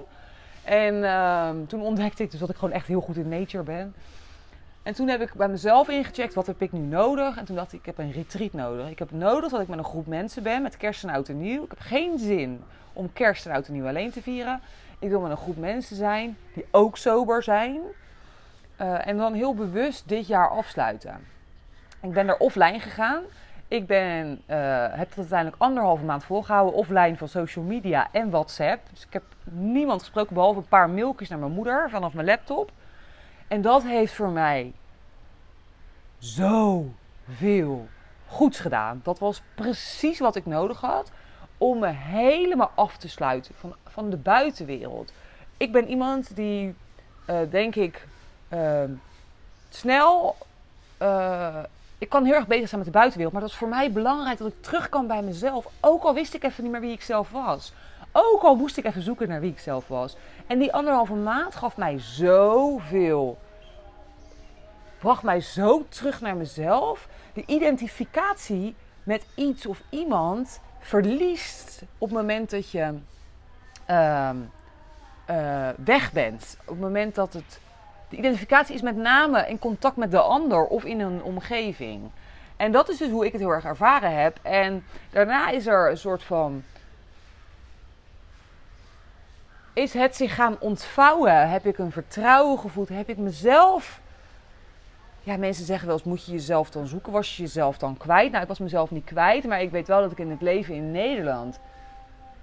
En 0.65 1.05
ehm, 1.05 1.67
toen 1.67 1.81
ontdekte 1.81 2.23
ik 2.23 2.31
dus 2.31 2.41
dat 2.41 2.49
ik 2.49 2.57
gewoon 2.57 2.75
echt 2.75 2.87
heel 2.87 3.01
goed 3.01 3.17
in 3.17 3.29
nature 3.29 3.63
ben. 3.63 3.95
En 4.83 4.95
toen 4.95 5.09
heb 5.09 5.21
ik 5.21 5.35
bij 5.35 5.49
mezelf 5.49 5.89
ingecheckt, 5.89 6.35
wat 6.35 6.47
heb 6.47 6.63
ik 6.63 6.73
nu 6.73 6.79
nodig? 6.79 7.37
En 7.37 7.45
toen 7.45 7.57
dacht 7.57 7.73
ik, 7.73 7.79
ik 7.79 7.87
heb 7.87 7.99
een 7.99 8.13
retreat 8.13 8.53
nodig. 8.53 8.91
Ik 8.91 8.99
heb 8.99 9.11
nodig 9.11 9.51
dat 9.51 9.61
ik 9.61 9.69
met 9.69 9.79
een 9.79 9.85
groep 9.85 10.07
mensen 10.07 10.43
ben, 10.43 10.63
met 10.63 10.77
kerst 10.77 11.03
en 11.03 11.11
oud 11.11 11.29
en 11.29 11.41
nieuw. 11.41 11.63
Ik 11.63 11.71
heb 11.71 11.81
geen 11.81 12.19
zin 12.19 12.63
om 12.93 13.13
kerst 13.13 13.47
en 13.47 13.53
oud 13.53 13.67
en 13.67 13.73
nieuw 13.73 13.87
alleen 13.87 14.11
te 14.11 14.23
vieren. 14.23 14.61
Ik 14.99 15.09
wil 15.09 15.21
met 15.21 15.31
een 15.31 15.37
groep 15.37 15.57
mensen 15.57 15.97
zijn 15.97 16.37
die 16.55 16.67
ook 16.71 16.97
sober 16.97 17.43
zijn. 17.43 17.81
Uh, 18.81 19.07
en 19.07 19.17
dan 19.17 19.35
heel 19.35 19.55
bewust 19.55 20.09
dit 20.09 20.27
jaar 20.27 20.49
afsluiten. 20.49 21.27
Ik 22.03 22.13
ben 22.13 22.29
er 22.29 22.37
offline 22.37 22.81
gegaan 22.81 23.23
Ik 23.69 23.87
ben, 23.87 24.43
uh, 24.47 24.57
heb 24.91 25.09
het 25.09 25.19
uiteindelijk 25.19 25.63
anderhalve 25.63 26.05
maand 26.05 26.25
volgehouden, 26.25 26.75
offline 26.75 27.17
van 27.17 27.29
social 27.29 27.65
media 27.65 28.09
en 28.13 28.31
WhatsApp. 28.31 28.81
Dus 28.91 29.07
ik 29.07 29.13
heb 29.13 29.23
niemand 29.45 30.01
gesproken, 30.01 30.35
behalve 30.35 30.59
een 30.59 30.69
paar 30.69 30.91
mailtjes 30.91 31.29
naar 31.29 31.39
mijn 31.39 31.53
moeder 31.53 31.91
vanaf 31.91 32.13
mijn 32.13 32.27
laptop. 32.27 32.71
En 33.49 33.63
dat 33.63 33.83
heeft 33.83 34.13
voor 34.13 34.31
mij 34.31 34.73
zoveel 36.19 37.87
goeds 38.27 38.61
gedaan. 38.61 39.01
Dat 39.05 39.19
was 39.19 39.43
precies 39.55 40.19
wat 40.19 40.37
ik 40.37 40.47
nodig 40.47 40.81
had 40.81 41.11
om 41.59 41.79
me 41.79 41.89
helemaal 41.89 42.71
af 42.75 42.97
te 42.97 43.09
sluiten 43.09 43.55
van, 43.55 43.75
van 43.85 44.11
de 44.11 44.17
buitenwereld. 44.17 45.13
Ik 45.57 45.73
ben 45.73 45.89
iemand 45.89 46.37
die, 46.37 46.75
uh, 47.31 47.39
denk 47.51 47.75
ik, 47.75 48.07
uh, 48.49 48.83
snel. 49.69 50.37
Ik 51.99 52.09
kan 52.09 52.25
heel 52.25 52.35
erg 52.35 52.47
bezig 52.47 52.69
zijn 52.69 52.81
met 52.81 52.93
de 52.93 52.99
buitenwereld, 52.99 53.33
maar 53.33 53.43
dat 53.43 53.51
is 53.51 53.57
voor 53.59 53.69
mij 53.69 53.93
belangrijk 53.93 54.39
dat 54.39 54.49
ik 54.49 54.63
terug 54.63 54.89
kan 54.89 55.07
bij 55.07 55.23
mezelf. 55.23 55.67
Ook 55.81 56.03
al 56.03 56.15
wist 56.15 56.35
ik 56.35 56.45
even 56.45 56.63
niet 56.63 56.73
meer 56.73 56.81
wie 56.81 56.93
ik 56.93 57.03
zelf 57.03 57.31
was. 57.31 57.73
Ook 58.13 58.43
al 58.43 58.57
moest 58.57 58.77
ik 58.77 58.85
even 58.85 59.03
zoeken 59.03 59.29
naar 59.29 59.41
wie 59.41 59.51
ik 59.51 59.59
zelf 59.59 59.89
was. 59.89 60.17
En 60.47 60.59
die 60.59 60.73
anderhalve 60.73 61.15
maand 61.15 61.55
gaf 61.55 61.77
mij 61.77 61.99
zoveel. 61.99 63.39
Bracht 64.99 65.23
mij 65.23 65.41
zo 65.41 65.87
terug 65.89 66.21
naar 66.21 66.37
mezelf. 66.37 67.09
De 67.33 67.43
identificatie 67.47 68.75
met 69.03 69.27
iets 69.35 69.67
of 69.67 69.83
iemand 69.91 70.61
verliest 70.81 71.83
op 71.99 72.09
het 72.09 72.19
moment 72.19 72.51
dat 72.51 72.71
je 72.71 72.95
uh, 73.91 74.31
uh, 75.31 75.69
weg 75.85 76.13
bent. 76.13 76.57
Op 76.61 76.69
het 76.69 76.81
moment 76.81 77.15
dat 77.15 77.33
het. 77.33 77.61
De 78.09 78.17
identificatie 78.17 78.75
is 78.75 78.83
met 78.83 78.97
name 78.97 79.49
in 79.49 79.59
contact 79.59 79.97
met 79.97 80.11
de 80.11 80.21
ander 80.21 80.65
of 80.65 80.85
in 80.85 81.01
een 81.01 81.23
omgeving. 81.23 82.11
En 82.57 82.73
dat 82.73 82.89
is 82.89 82.99
dus 82.99 83.11
hoe 83.11 83.27
ik 83.27 83.33
het 83.33 83.41
heel 83.41 83.51
erg 83.51 83.65
ervaren 83.65 84.23
heb. 84.23 84.39
En 84.43 84.85
daarna 85.11 85.51
is 85.51 85.67
er 85.67 85.91
een 85.91 85.99
soort 85.99 86.23
van. 86.23 86.63
Is 89.73 89.93
het 89.93 90.17
zich 90.17 90.35
gaan 90.35 90.57
ontvouwen? 90.61 91.51
Heb 91.51 91.67
ik 91.67 91.79
een 91.79 91.93
vertrouwen 91.93 92.59
gevoeld? 92.59 92.89
Heb 92.89 93.09
ik 93.09 93.17
mezelf 93.17 94.01
ja, 95.27 95.37
mensen 95.37 95.65
zeggen 95.65 95.87
wel 95.87 95.97
eens, 95.97 96.07
moet 96.07 96.25
je 96.25 96.33
jezelf 96.33 96.71
dan 96.71 96.87
zoeken? 96.87 97.13
Was 97.13 97.37
je 97.37 97.43
jezelf 97.43 97.79
dan 97.79 97.97
kwijt? 97.97 98.31
Nou, 98.31 98.43
ik 98.43 98.49
was 98.49 98.59
mezelf 98.59 98.91
niet 98.91 99.05
kwijt, 99.05 99.45
maar 99.45 99.63
ik 99.63 99.71
weet 99.71 99.87
wel 99.87 100.01
dat 100.01 100.13
ik 100.13 100.19
in 100.19 100.31
het 100.31 100.41
leven 100.41 100.75
in 100.75 100.91
Nederland... 100.91 101.59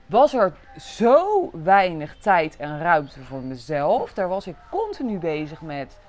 was 0.06 0.34
er 0.34 0.54
zo 0.80 1.50
weinig 1.64 2.18
tijd 2.18 2.58
en 2.58 2.80
ruimte 2.80 3.20
voor 3.20 3.42
mezelf. 3.42 4.14
Daar 4.14 4.28
was 4.28 4.48
ik 4.48 4.56
continu 4.70 5.18
bezig 5.18 5.62
met, 5.62 6.00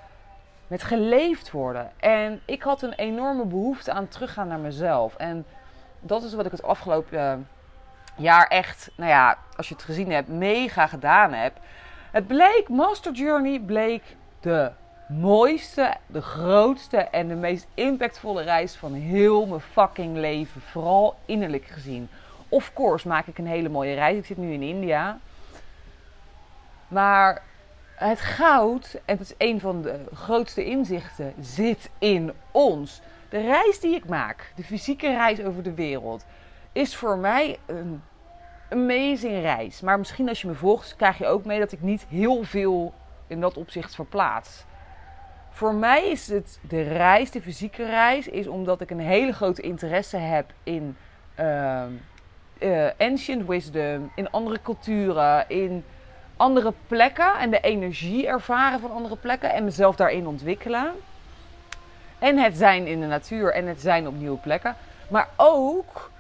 met 0.67 0.83
geleefd 0.83 1.51
worden. 1.51 1.91
En 1.97 2.41
ik 2.45 2.63
had 2.63 2.83
een 2.83 2.93
enorme 2.93 3.45
behoefte 3.45 3.93
aan 3.93 4.09
teruggaan 4.09 4.49
naar 4.49 4.59
mezelf. 4.59 5.17
En 5.17 5.47
dat 6.01 6.23
is 6.23 6.35
wat 6.35 6.47
ik 6.47 6.51
het 6.51 6.63
afgelopen 6.63 7.49
jaar 8.17 8.47
echt, 8.47 8.91
nou 8.97 9.11
ja, 9.11 9.39
als 9.57 9.69
je 9.69 9.75
het 9.75 9.83
gezien 9.83 10.13
hebt, 10.13 10.29
mega 10.29 10.87
gedaan 10.87 11.33
heb. 11.33 11.53
Het 12.11 12.27
bleek, 12.27 12.69
Master 12.69 13.13
Journey 13.13 13.61
bleek 13.61 14.17
de 14.41 14.71
mooiste, 15.09 15.95
de 16.07 16.23
grootste 16.23 16.97
en 16.97 17.29
de 17.29 17.35
meest 17.35 17.67
impactvolle 17.75 18.43
reis 18.43 18.75
van 18.75 18.93
heel 18.93 19.47
mijn 19.47 19.61
fucking 19.61 20.17
leven. 20.17 20.61
Vooral 20.61 21.17
innerlijk 21.25 21.65
gezien. 21.65 22.09
Of 22.55 22.73
course 22.73 23.09
maak 23.09 23.27
ik 23.27 23.39
een 23.39 23.47
hele 23.47 23.69
mooie 23.69 23.95
reis. 23.95 24.19
Ik 24.19 24.27
zit 24.27 24.37
nu 24.37 24.53
in 24.53 24.63
India. 24.63 25.19
Maar 26.89 27.43
het 27.95 28.21
goud, 28.21 29.01
en 29.05 29.17
dat 29.17 29.27
is 29.27 29.35
een 29.39 29.61
van 29.61 29.83
de 29.83 30.05
grootste 30.13 30.65
inzichten, 30.65 31.35
zit 31.41 31.91
in 31.99 32.33
ons. 32.51 33.01
De 33.29 33.41
reis 33.41 33.81
die 33.81 33.95
ik 33.95 34.05
maak, 34.07 34.53
de 34.57 34.65
fysieke 34.65 35.07
reis 35.07 35.43
over 35.43 35.63
de 35.63 35.75
wereld, 35.75 36.25
is 36.73 36.97
voor 36.97 37.19
mij 37.19 37.59
een 37.67 38.03
amazing 38.71 39.41
reis. 39.41 39.81
Maar 39.81 39.99
misschien 39.99 40.29
als 40.29 40.41
je 40.41 40.47
me 40.47 40.55
volgt, 40.55 40.97
krijg 40.97 41.19
je 41.19 41.27
ook 41.27 41.45
mee 41.45 41.59
dat 41.59 41.73
ik 41.73 41.83
niet 41.83 42.07
heel 42.09 42.43
veel 42.43 42.95
in 43.27 43.41
dat 43.41 43.57
opzicht 43.57 43.95
verplaats. 43.95 44.65
Voor 45.51 45.75
mij 45.75 46.11
is 46.11 46.29
het 46.29 46.59
de 46.69 46.83
reis, 46.83 47.31
de 47.31 47.43
fysieke 47.43 47.87
reis, 47.87 48.29
is 48.29 48.47
omdat 48.47 48.81
ik 48.81 48.91
een 48.91 49.01
hele 49.01 49.33
grote 49.33 49.63
interesse 49.63 50.17
heb 50.17 50.53
in 50.63 50.97
uh, 51.41 51.83
uh, 52.59 52.87
ancient 52.99 53.47
wisdom, 53.47 54.11
in 54.15 54.31
andere 54.31 54.59
culturen, 54.63 55.49
in 55.49 55.85
andere 56.37 56.73
plekken 56.87 57.39
en 57.39 57.51
de 57.51 57.61
energie 57.61 58.27
ervaren 58.27 58.81
van 58.81 58.93
andere 58.93 59.17
plekken 59.17 59.53
en 59.53 59.65
mezelf 59.65 59.97
daarin 59.97 60.27
ontwikkelen. 60.27 60.93
En 62.19 62.39
het 62.39 62.57
zijn 62.57 62.87
in 62.87 63.01
de 63.01 63.07
natuur 63.07 63.53
en 63.53 63.67
het 63.67 63.81
zijn 63.81 64.07
op 64.07 64.15
nieuwe 64.15 64.39
plekken. 64.39 64.77
Maar 65.09 65.29
ook 65.37 66.11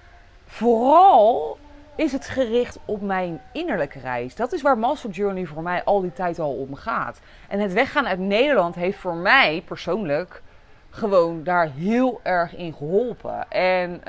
vooral 0.47 1.59
is 1.97 2.12
het 2.12 2.29
gericht 2.29 2.79
op 2.85 3.00
mijn 3.00 3.41
innerlijke 3.53 3.99
reis. 3.99 4.35
Dat 4.35 4.53
is 4.53 4.62
waar 4.62 4.79
Master 4.79 5.11
Journey 5.11 5.47
voor 5.47 5.62
mij 5.62 5.85
al 5.85 6.00
die 6.00 6.12
tijd 6.12 6.38
al 6.38 6.53
om 6.53 6.75
gaat. 6.75 7.21
En 7.49 7.61
het 7.61 7.73
weggaan 7.73 8.07
uit 8.07 8.19
Nederland 8.19 8.75
heeft 8.75 8.99
voor 8.99 9.14
mij 9.14 9.62
persoonlijk 9.67 10.43
gewoon 10.91 11.43
daar 11.43 11.71
heel 11.71 12.21
erg 12.23 12.57
in 12.57 12.75
geholpen. 12.75 13.50
En 13.50 14.00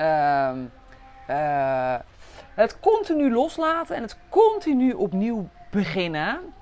uh, 1.29 1.95
het 2.55 2.79
continu 2.79 3.31
loslaten 3.31 3.95
en 3.95 4.01
het 4.01 4.17
continu 4.29 4.91
opnieuw 4.93 5.47
beginnen 5.69 6.53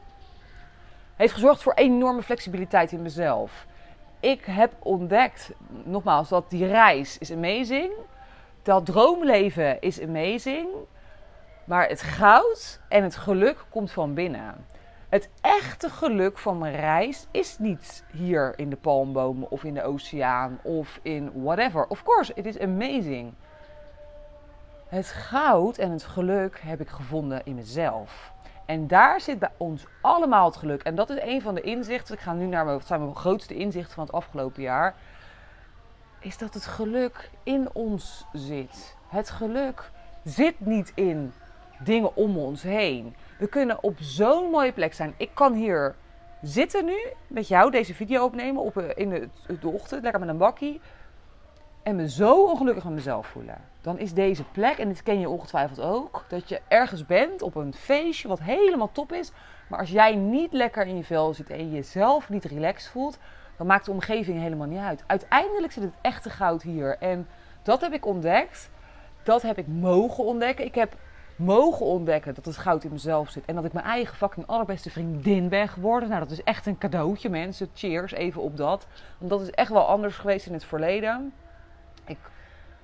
heeft 1.16 1.34
gezorgd 1.34 1.64
voor 1.64 1.74
enorme 1.74 2.24
flexibiliteit 2.24 2.92
in 2.92 3.02
mezelf. 3.02 3.66
Ik 4.20 4.46
heb 4.46 4.74
ontdekt, 4.80 5.52
nogmaals, 5.84 6.30
dat 6.30 6.50
die 6.50 6.66
reis 6.66 7.18
is 7.18 7.32
amazing. 7.32 7.92
Dat 8.64 8.86
droomleven 8.86 9.82
is 9.82 10.02
amazing. 10.02 10.68
Maar 11.66 11.88
het 11.88 12.02
goud 12.02 12.80
en 12.90 13.04
het 13.04 13.16
geluk 13.16 13.66
komt 13.70 13.92
van 13.92 14.14
binnen. 14.14 14.66
Het 15.10 15.30
echte 15.42 15.90
geluk 15.90 16.38
van 16.38 16.58
mijn 16.58 16.76
reis 16.76 17.28
is 17.32 17.58
niet 17.58 18.04
hier 18.12 18.54
in 18.56 18.70
de 18.70 18.76
palmbomen 18.76 19.52
of 19.52 19.64
in 19.64 19.74
de 19.74 19.84
oceaan 19.84 20.60
of 20.64 21.00
in 21.02 21.32
whatever. 21.44 21.86
Of 21.88 22.04
course, 22.04 22.34
it 22.36 22.46
is 22.46 22.60
amazing. 22.60 23.34
Het 24.94 25.08
goud 25.08 25.78
en 25.78 25.92
het 25.92 26.04
geluk 26.04 26.60
heb 26.62 26.82
ik 26.82 26.90
gevonden 26.90 27.42
in 27.44 27.56
mezelf. 27.56 28.32
En 28.66 28.88
daar 28.88 29.22
zit 29.22 29.40
bij 29.40 29.52
ons 29.58 29.86
allemaal 30.02 30.46
het 30.46 30.56
geluk. 30.56 30.82
En 30.82 30.96
dat 30.96 31.10
is 31.10 31.18
een 31.22 31.42
van 31.42 31.56
de 31.56 31.62
inzichten. 31.62 32.16
Ik 32.16 32.22
ga 32.22 32.34
nu 32.34 32.46
naar 32.46 32.66
mijn, 32.66 32.82
zijn 32.82 33.02
mijn 33.02 33.16
grootste 33.16 33.56
inzichten 33.56 33.94
van 33.94 34.04
het 34.04 34.14
afgelopen 34.14 34.62
jaar. 34.62 34.96
Is 36.20 36.38
dat 36.38 36.54
het 36.54 36.66
geluk 36.66 37.30
in 37.44 37.70
ons 37.74 38.26
zit. 38.34 38.96
Het 39.08 39.30
geluk 39.30 39.92
zit 40.24 40.60
niet 40.60 40.92
in 40.96 41.34
dingen 41.84 42.16
om 42.16 42.38
ons 42.38 42.62
heen. 42.62 43.16
We 43.38 43.48
kunnen 43.48 43.84
op 43.84 43.98
zo'n 44.00 44.50
mooie 44.50 44.74
plek 44.74 44.94
zijn. 44.94 45.14
Ik 45.18 45.30
kan 45.34 45.54
hier 45.54 45.96
zitten 46.42 46.86
nu 46.86 46.98
met 47.28 47.48
jou 47.48 47.72
deze 47.72 47.94
video 47.94 48.24
opnemen 48.24 48.62
op, 48.62 48.78
eh, 48.78 48.90
in 48.96 49.10
de, 49.10 49.30
de 49.60 49.68
ochtend, 49.68 50.04
lekker 50.04 50.20
met 50.20 50.30
een 50.30 50.38
bakkie. 50.38 50.82
En 51.84 51.96
me 51.96 52.10
zo 52.10 52.46
ongelukkig 52.46 52.84
met 52.84 52.94
mezelf 52.94 53.28
voelen. 53.28 53.58
Dan 53.82 54.00
is 54.00 54.14
deze 54.14 54.44
plek, 54.44 54.78
en 54.78 54.88
dit 54.88 55.04
ken 55.04 55.20
je 55.20 55.30
ongetwijfeld 55.30 55.82
ook, 55.82 56.26
dat 56.28 56.50
je 56.50 56.62
ergens 56.68 57.06
bent 57.06 57.42
op 57.42 57.56
een 57.56 57.74
feestje 57.74 58.28
wat 58.28 58.40
helemaal 58.40 58.92
top 58.92 59.12
is. 59.12 59.32
Maar 59.70 59.80
als 59.80 59.90
jij 59.90 60.16
niet 60.16 60.54
lekker 60.54 60.86
in 60.86 60.98
je 60.98 61.04
vel 61.04 61.34
zit 61.34 61.50
en 61.50 61.72
jezelf 61.72 62.30
niet 62.30 62.46
relaxed 62.46 62.92
voelt, 62.92 63.18
dan 63.58 63.68
maakt 63.68 63.86
de 63.86 63.92
omgeving 63.92 64.40
helemaal 64.40 64.68
niet 64.68 64.80
uit. 64.80 65.04
Uiteindelijk 65.08 65.74
zit 65.74 65.84
het 65.84 65.94
echte 66.02 66.30
goud 66.30 66.62
hier. 66.62 66.98
En 67.00 67.28
dat 67.62 67.82
heb 67.82 67.94
ik 67.94 68.06
ontdekt. 68.06 68.70
Dat 69.24 69.42
heb 69.42 69.58
ik 69.58 69.68
mogen 69.68 70.24
ontdekken. 70.24 70.66
Ik 70.66 70.76
heb 70.76 70.96
mogen 71.36 71.86
ontdekken 71.86 72.34
dat 72.34 72.46
het 72.46 72.58
goud 72.58 72.84
in 72.84 72.92
mezelf 72.92 73.30
zit. 73.30 73.46
En 73.46 73.56
dat 73.56 73.66
ik 73.66 73.74
mijn 73.74 73.86
eigen 73.86 74.16
fucking 74.16 74.48
allerbeste 74.48 74.90
vriendin 74.90 75.50
ben 75.50 75.68
geworden. 75.68 76.10
Nou, 76.10 76.22
dat 76.22 76.32
is 76.32 76.44
echt 76.44 76.66
een 76.66 76.78
cadeautje, 76.78 77.30
mensen. 77.30 77.70
Cheers 77.74 78.12
even 78.12 78.42
op 78.42 78.58
dat. 78.58 78.88
Want 79.18 79.30
dat 79.32 79.42
is 79.42 79.52
echt 79.52 79.72
wel 79.72 79.88
anders 79.88 80.16
geweest 80.16 80.46
in 80.46 80.54
het 80.54 80.66
verleden. 80.66 81.34
Ik 82.06 82.18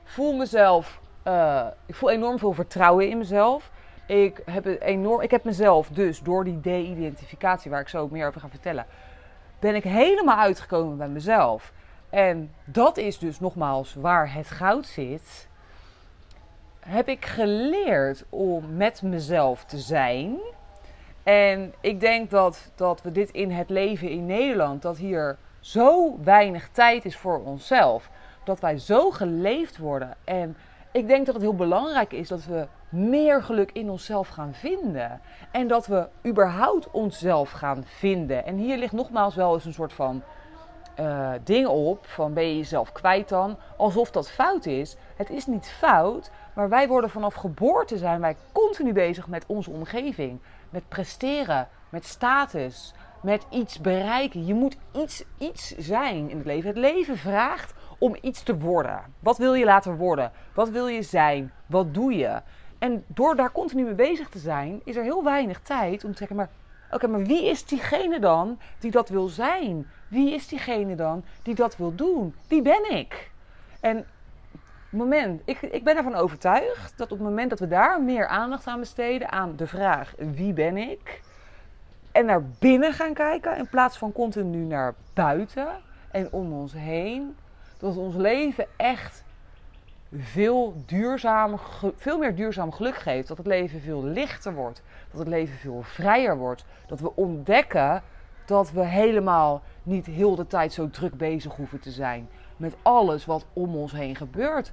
voel 0.04 0.34
mezelf... 0.34 1.00
Uh, 1.28 1.66
ik 1.86 1.96
voel 1.96 2.10
enorm 2.10 2.40
veel 2.40 2.54
vertrouwen 2.54 3.10
in 3.10 3.18
mezelf. 3.18 3.72
Ik 4.08 4.42
heb, 4.46 4.66
enorm, 4.66 5.22
ik 5.22 5.32
heb 5.32 5.44
mezelf 5.44 5.90
dus 5.90 6.20
door 6.20 6.44
die 6.44 6.60
de-identificatie, 6.60 7.72
waar 7.72 7.82
ik 7.82 7.88
zo 7.88 8.08
meer 8.12 8.28
over 8.28 8.42
ga 8.42 8.50
vertellen, 8.50 8.86
ben 9.60 9.76
ik 9.76 9.84
helemaal 9.84 10.38
uitgekomen 10.38 10.98
bij 10.98 11.08
mezelf. 11.08 11.74
En 12.10 12.54
dat 12.66 12.98
is 12.98 13.18
dus 13.18 13.40
nogmaals 13.40 13.94
waar 13.94 14.34
het 14.34 14.50
goud 14.50 14.86
zit 14.86 15.50
heb 16.90 17.08
ik 17.08 17.26
geleerd 17.26 18.24
om 18.30 18.76
met 18.76 19.02
mezelf 19.02 19.66
te 19.66 19.78
zijn. 19.78 20.40
En 21.24 21.74
ik 21.82 22.00
denk 22.00 22.30
dat, 22.30 22.72
dat 22.76 23.02
we 23.02 23.12
dit 23.12 23.32
in 23.32 23.52
het 23.52 23.70
leven 23.70 24.10
in 24.10 24.26
Nederland, 24.26 24.82
dat 24.82 24.98
hier 24.98 25.38
zo 25.60 26.18
weinig 26.24 26.70
tijd 26.70 27.06
is 27.06 27.18
voor 27.18 27.44
onszelf. 27.44 28.10
Dat 28.50 28.60
wij 28.60 28.78
zo 28.78 29.12
geleefd 29.12 29.78
worden. 29.78 30.16
En 30.24 30.58
ik 30.92 31.08
denk 31.08 31.26
dat 31.26 31.36
het 31.36 31.44
heel 31.44 31.56
belangrijk 31.56 32.12
is 32.12 32.28
dat 32.28 32.46
we 32.46 32.68
meer 32.90 33.44
geluk 33.44 33.72
in 33.72 33.90
onszelf 33.90 34.28
gaan 34.28 34.54
vinden. 34.54 35.22
En 35.52 35.68
dat 35.68 35.88
we 35.88 36.08
überhaupt 36.26 36.92
onszelf 36.92 37.52
gaan 37.52 37.84
vinden. 37.86 38.46
En 38.46 38.56
hier 38.56 38.78
ligt 38.78 38.94
nogmaals 38.94 39.36
wel 39.36 39.54
eens 39.54 39.66
een 39.66 39.74
soort 39.74 39.94
van 39.94 40.24
uh, 41.00 41.32
dingen 41.44 41.70
op 41.72 42.06
van 42.06 42.34
ben 42.34 42.48
je 42.48 42.58
jezelf 42.58 42.92
kwijt 42.92 43.30
dan? 43.30 43.58
Alsof 43.78 44.12
dat 44.12 44.32
fout 44.32 44.66
is. 44.66 44.98
Het 45.16 45.30
is 45.30 45.46
niet 45.46 45.70
fout, 45.70 46.32
maar 46.54 46.70
wij 46.70 46.88
worden 46.88 47.10
vanaf 47.10 47.34
geboorte 47.34 47.98
zijn 47.98 48.22
wij 48.22 48.36
continu 48.52 48.94
bezig 48.94 49.28
met 49.28 49.46
onze 49.48 49.72
omgeving. 49.72 50.40
Met 50.70 50.88
presteren, 50.88 51.68
met 51.90 52.06
status, 52.06 52.94
met 53.22 53.46
iets 53.50 53.80
bereiken. 53.80 54.46
Je 54.46 54.54
moet 54.54 54.78
iets, 54.92 55.24
iets 55.38 55.76
zijn 55.78 56.30
in 56.30 56.38
het 56.38 56.46
leven. 56.46 56.68
Het 56.68 56.78
leven 56.78 57.18
vraagt 57.18 57.74
om 58.00 58.16
iets 58.22 58.44
te 58.44 58.58
worden. 58.58 59.02
Wat 59.20 59.38
wil 59.38 59.54
je 59.54 59.66
laten 59.66 59.96
worden? 59.96 60.32
Wat 60.54 60.70
wil 60.70 60.88
je 60.88 61.02
zijn? 61.02 61.52
Wat 61.66 61.94
doe 61.94 62.14
je? 62.14 62.42
En 62.80 63.04
door 63.08 63.36
daar 63.36 63.52
continu 63.52 63.84
mee 63.84 63.94
bezig 63.94 64.30
te 64.30 64.40
zijn, 64.40 64.82
is 64.84 64.96
er 64.96 65.04
heel 65.04 65.24
weinig 65.24 65.60
tijd 65.60 66.04
om 66.04 66.12
te 66.12 66.18
zeggen, 66.18 66.36
maar 66.36 66.50
oké, 66.92 67.08
maar 67.08 67.24
wie 67.24 67.46
is 67.46 67.66
diegene 67.66 68.20
dan 68.20 68.60
die 68.80 68.92
dat 68.92 69.10
wil 69.10 69.28
zijn? 69.28 69.88
Wie 70.08 70.34
is 70.34 70.48
diegene 70.48 70.96
dan 70.96 71.24
die 71.44 71.56
dat 71.56 71.78
wil 71.78 71.96
doen? 71.96 72.36
Wie 72.48 72.62
ben 72.62 72.92
ik? 72.92 73.32
En 73.80 74.06
moment, 74.90 75.42
ik, 75.46 75.62
ik 75.62 75.84
ben 75.84 75.98
ervan 75.98 76.16
overtuigd 76.16 76.98
dat 76.98 77.12
op 77.12 77.18
het 77.18 77.28
moment 77.28 77.50
dat 77.50 77.60
we 77.60 77.68
daar 77.68 78.02
meer 78.02 78.28
aandacht 78.28 78.68
aan 78.68 78.80
besteden, 78.80 79.32
aan 79.32 79.56
de 79.56 79.68
vraag 79.68 80.14
wie 80.18 80.54
ben 80.54 80.78
ik, 80.78 81.22
en 82.12 82.26
naar 82.26 82.44
binnen 82.60 82.94
gaan 82.94 83.14
kijken 83.14 83.58
in 83.58 83.68
plaats 83.68 83.98
van 83.98 84.12
continu 84.12 84.64
naar 84.64 84.96
buiten 85.14 85.68
en 86.12 86.32
om 86.32 86.54
ons 86.54 86.74
heen, 86.74 87.36
dat 87.80 87.98
ons 87.98 88.16
leven 88.16 88.66
echt 88.78 89.24
veel, 90.14 90.84
duurzamer, 90.86 91.60
veel 91.96 92.18
meer 92.18 92.36
duurzaam 92.36 92.72
geluk 92.72 92.96
geeft. 92.96 93.28
Dat 93.28 93.38
het 93.38 93.48
leven 93.48 93.82
veel 93.82 94.04
lichter 94.04 94.54
wordt. 94.54 94.82
Dat 95.12 95.20
het 95.20 95.28
leven 95.28 95.58
veel 95.58 95.82
vrijer 95.82 96.38
wordt. 96.38 96.66
Dat 96.88 97.00
we 97.00 97.16
ontdekken 97.16 98.04
dat 98.46 98.72
we 98.72 98.86
helemaal 98.86 99.62
niet 99.84 100.06
heel 100.06 100.36
de 100.36 100.48
tijd 100.48 100.74
zo 100.74 100.90
druk 100.90 101.18
bezig 101.18 101.56
hoeven 101.56 101.80
te 101.80 101.92
zijn 101.92 102.30
met 102.58 102.76
alles 102.82 103.26
wat 103.26 103.46
om 103.54 103.76
ons 103.76 103.92
heen 103.92 104.16
gebeurt. 104.16 104.72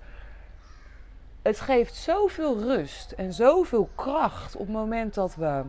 Het 1.43 1.61
geeft 1.61 1.95
zoveel 1.95 2.61
rust 2.61 3.13
en 3.13 3.33
zoveel 3.33 3.89
kracht 3.95 4.55
op 4.57 4.67
het 4.67 4.77
moment 4.77 5.15
dat 5.15 5.35
we 5.35 5.63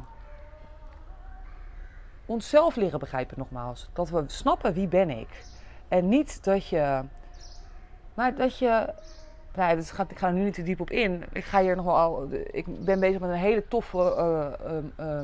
onszelf 2.26 2.76
leren 2.76 3.00
begrijpen 3.00 3.38
nogmaals. 3.38 3.90
Dat 3.94 4.10
we 4.10 4.24
snappen 4.28 4.74
wie 4.74 4.88
ben 4.88 5.10
ik. 5.10 5.44
En 5.88 6.10
niet 6.10 6.44
dat 6.44 6.68
je... 6.68 7.04
Maar 8.18 8.36
dat 8.36 8.58
je... 8.58 8.94
Nou, 9.56 9.76
dus 9.76 9.92
ik 9.92 10.18
ga 10.18 10.28
er 10.28 10.34
nu 10.34 10.44
niet 10.44 10.54
te 10.54 10.64
diep 10.64 10.80
op 10.80 10.92
in. 10.92 11.24
Ik 11.32 11.44
ga 11.44 11.62
hier 11.62 11.76
nog 11.76 11.86
wel... 11.86 12.28
Ik 12.52 12.84
ben 12.86 13.00
bezig 13.00 13.20
met 13.20 13.30
een 13.30 13.36
hele 13.36 13.68
toffe 13.68 13.98
uh, 13.98 15.06
uh, 15.06 15.22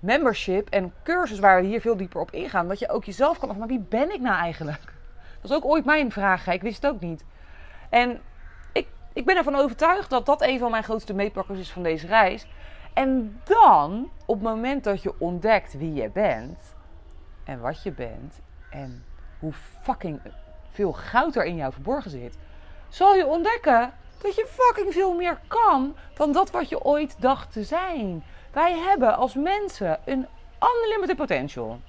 membership 0.00 0.68
en 0.68 0.92
cursus 1.02 1.38
waar 1.38 1.60
we 1.60 1.66
hier 1.66 1.80
veel 1.80 1.96
dieper 1.96 2.20
op 2.20 2.30
ingaan. 2.30 2.68
Dat 2.68 2.78
je 2.78 2.88
ook 2.88 3.04
jezelf 3.04 3.38
kan... 3.38 3.58
Maar 3.58 3.68
wie 3.68 3.84
ben 3.88 4.14
ik 4.14 4.20
nou 4.20 4.36
eigenlijk? 4.36 4.80
Dat 5.40 5.50
is 5.50 5.56
ook 5.56 5.64
ooit 5.64 5.84
mijn 5.84 6.12
vraag. 6.12 6.46
Ik 6.46 6.62
wist 6.62 6.82
het 6.82 6.92
ook 6.92 7.00
niet. 7.00 7.24
En 7.88 8.20
ik, 8.72 8.86
ik 9.12 9.24
ben 9.24 9.36
ervan 9.36 9.54
overtuigd 9.54 10.10
dat 10.10 10.26
dat 10.26 10.42
een 10.42 10.58
van 10.58 10.70
mijn 10.70 10.84
grootste 10.84 11.14
meepakkers 11.14 11.58
is 11.58 11.72
van 11.72 11.82
deze 11.82 12.06
reis. 12.06 12.46
En 12.94 13.40
dan, 13.44 14.10
op 14.26 14.34
het 14.34 14.44
moment 14.44 14.84
dat 14.84 15.02
je 15.02 15.14
ontdekt 15.18 15.78
wie 15.78 15.94
je 15.94 16.10
bent 16.10 16.74
en 17.44 17.60
wat 17.60 17.82
je 17.82 17.92
bent 17.92 18.40
en 18.70 19.04
hoe 19.38 19.52
fucking 19.82 20.20
veel 20.78 20.92
goud 20.92 21.36
er 21.36 21.44
in 21.44 21.56
jou 21.56 21.72
verborgen 21.72 22.10
zit, 22.10 22.38
zal 22.88 23.14
je 23.14 23.26
ontdekken 23.26 23.92
dat 24.22 24.34
je 24.34 24.46
fucking 24.48 24.92
veel 24.92 25.14
meer 25.14 25.38
kan 25.46 25.96
dan 26.14 26.32
dat 26.32 26.50
wat 26.50 26.68
je 26.68 26.84
ooit 26.84 27.16
dacht 27.20 27.52
te 27.52 27.64
zijn. 27.64 28.24
Wij 28.52 28.78
hebben 28.78 29.16
als 29.16 29.34
mensen 29.34 29.98
een 30.04 30.26
unlimited 30.60 31.16
potential. 31.16 31.80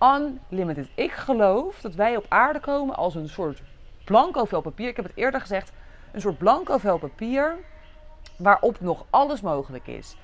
Unlimited. 0.00 0.88
Ik 0.94 1.12
geloof 1.12 1.80
dat 1.80 1.94
wij 1.94 2.16
op 2.16 2.26
aarde 2.28 2.60
komen 2.60 2.96
als 2.96 3.14
een 3.14 3.28
soort 3.28 3.62
blanco 4.04 4.44
vel 4.44 4.60
papier. 4.60 4.88
Ik 4.88 4.96
heb 4.96 5.04
het 5.04 5.16
eerder 5.16 5.40
gezegd, 5.40 5.72
een 6.12 6.20
soort 6.20 6.38
blanco 6.38 6.78
vel 6.78 6.98
papier 6.98 7.56
waarop 8.36 8.80
nog 8.80 9.04
alles 9.10 9.40
mogelijk 9.40 9.86
is. 9.86 10.16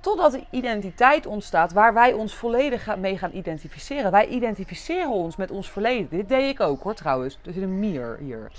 Totdat 0.00 0.32
de 0.32 0.44
identiteit 0.50 1.26
ontstaat 1.26 1.72
waar 1.72 1.94
wij 1.94 2.12
ons 2.12 2.34
volledig 2.34 2.96
mee 2.96 3.18
gaan 3.18 3.32
identificeren. 3.32 4.10
Wij 4.10 4.26
identificeren 4.26 5.10
ons 5.10 5.36
met 5.36 5.50
ons 5.50 5.70
verleden. 5.70 6.08
Dit 6.08 6.28
deed 6.28 6.50
ik 6.50 6.60
ook 6.60 6.82
hoor 6.82 6.94
trouwens. 6.94 7.38
Er 7.44 7.52
zit 7.52 7.62
een 7.62 7.78
mier 7.78 8.16
hier. 8.20 8.50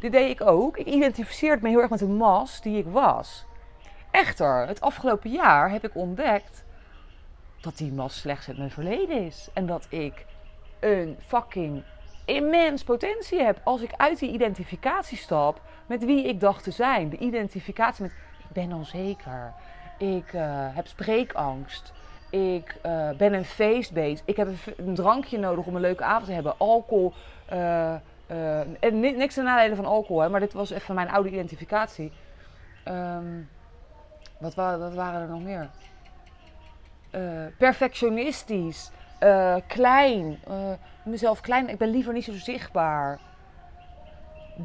Dit 0.00 0.12
deed 0.12 0.30
ik 0.30 0.40
ook. 0.40 0.76
Ik 0.76 0.86
identificeerde 0.86 1.62
me 1.62 1.68
heel 1.68 1.80
erg 1.80 1.90
met 1.90 1.98
de 1.98 2.06
mas 2.06 2.60
die 2.60 2.78
ik 2.78 2.86
was. 2.86 3.44
Echter, 4.10 4.66
het 4.66 4.80
afgelopen 4.80 5.30
jaar 5.30 5.70
heb 5.70 5.84
ik 5.84 5.94
ontdekt 5.94 6.64
dat 7.60 7.76
die 7.76 7.92
mas 7.92 8.20
slechts 8.20 8.46
het 8.46 8.58
mijn 8.58 8.70
verleden 8.70 9.24
is. 9.24 9.48
En 9.52 9.66
dat 9.66 9.86
ik 9.88 10.26
een 10.80 11.16
fucking 11.26 11.82
immens 12.24 12.84
potentie 12.84 13.42
heb 13.42 13.60
als 13.64 13.80
ik 13.80 13.92
uit 13.96 14.18
die 14.18 14.32
identificatie 14.32 15.18
stap 15.18 15.60
met 15.86 16.04
wie 16.04 16.28
ik 16.28 16.40
dacht 16.40 16.64
te 16.64 16.70
zijn. 16.70 17.08
De 17.08 17.18
identificatie 17.18 18.02
met 18.02 18.12
ik 18.48 18.52
ben 18.52 18.72
onzeker, 18.72 19.54
ik 20.02 20.32
uh, 20.32 20.42
heb 20.74 20.86
spreekangst, 20.86 21.92
ik 22.30 22.76
uh, 22.86 23.10
ben 23.10 23.32
een 23.32 23.44
feestbeest, 23.44 24.22
ik 24.26 24.36
heb 24.36 24.48
een, 24.76 24.94
drankje 24.94 25.38
nodig 25.38 25.66
om 25.66 25.74
een 25.74 25.80
leuke 25.80 26.04
avond 26.04 26.26
te 26.26 26.32
hebben, 26.32 26.58
alcohol. 26.58 27.12
Uh, 27.52 27.94
en 28.80 29.00
niks 29.00 29.34
ten 29.34 29.44
nadele 29.44 29.74
van 29.74 29.84
alcohol, 29.84 30.22
hè, 30.22 30.28
maar 30.28 30.40
dit 30.40 30.52
was 30.52 30.70
even 30.70 30.94
mijn 30.94 31.10
oude 31.10 31.30
identificatie. 31.30 32.12
Um, 32.88 33.48
wat, 34.38 34.54
wa 34.54 34.78
wat, 34.78 34.94
waren 34.94 35.20
er 35.20 35.28
nog 35.28 35.42
meer? 35.42 35.70
perfectionistisch, 37.58 38.90
klein, 39.66 40.38
mezelf 41.04 41.40
klein. 41.40 41.68
Ik 41.68 41.78
ben 41.78 41.88
liever 41.88 42.12
niet 42.12 42.24
zo 42.24 42.32
zichtbaar 42.32 43.18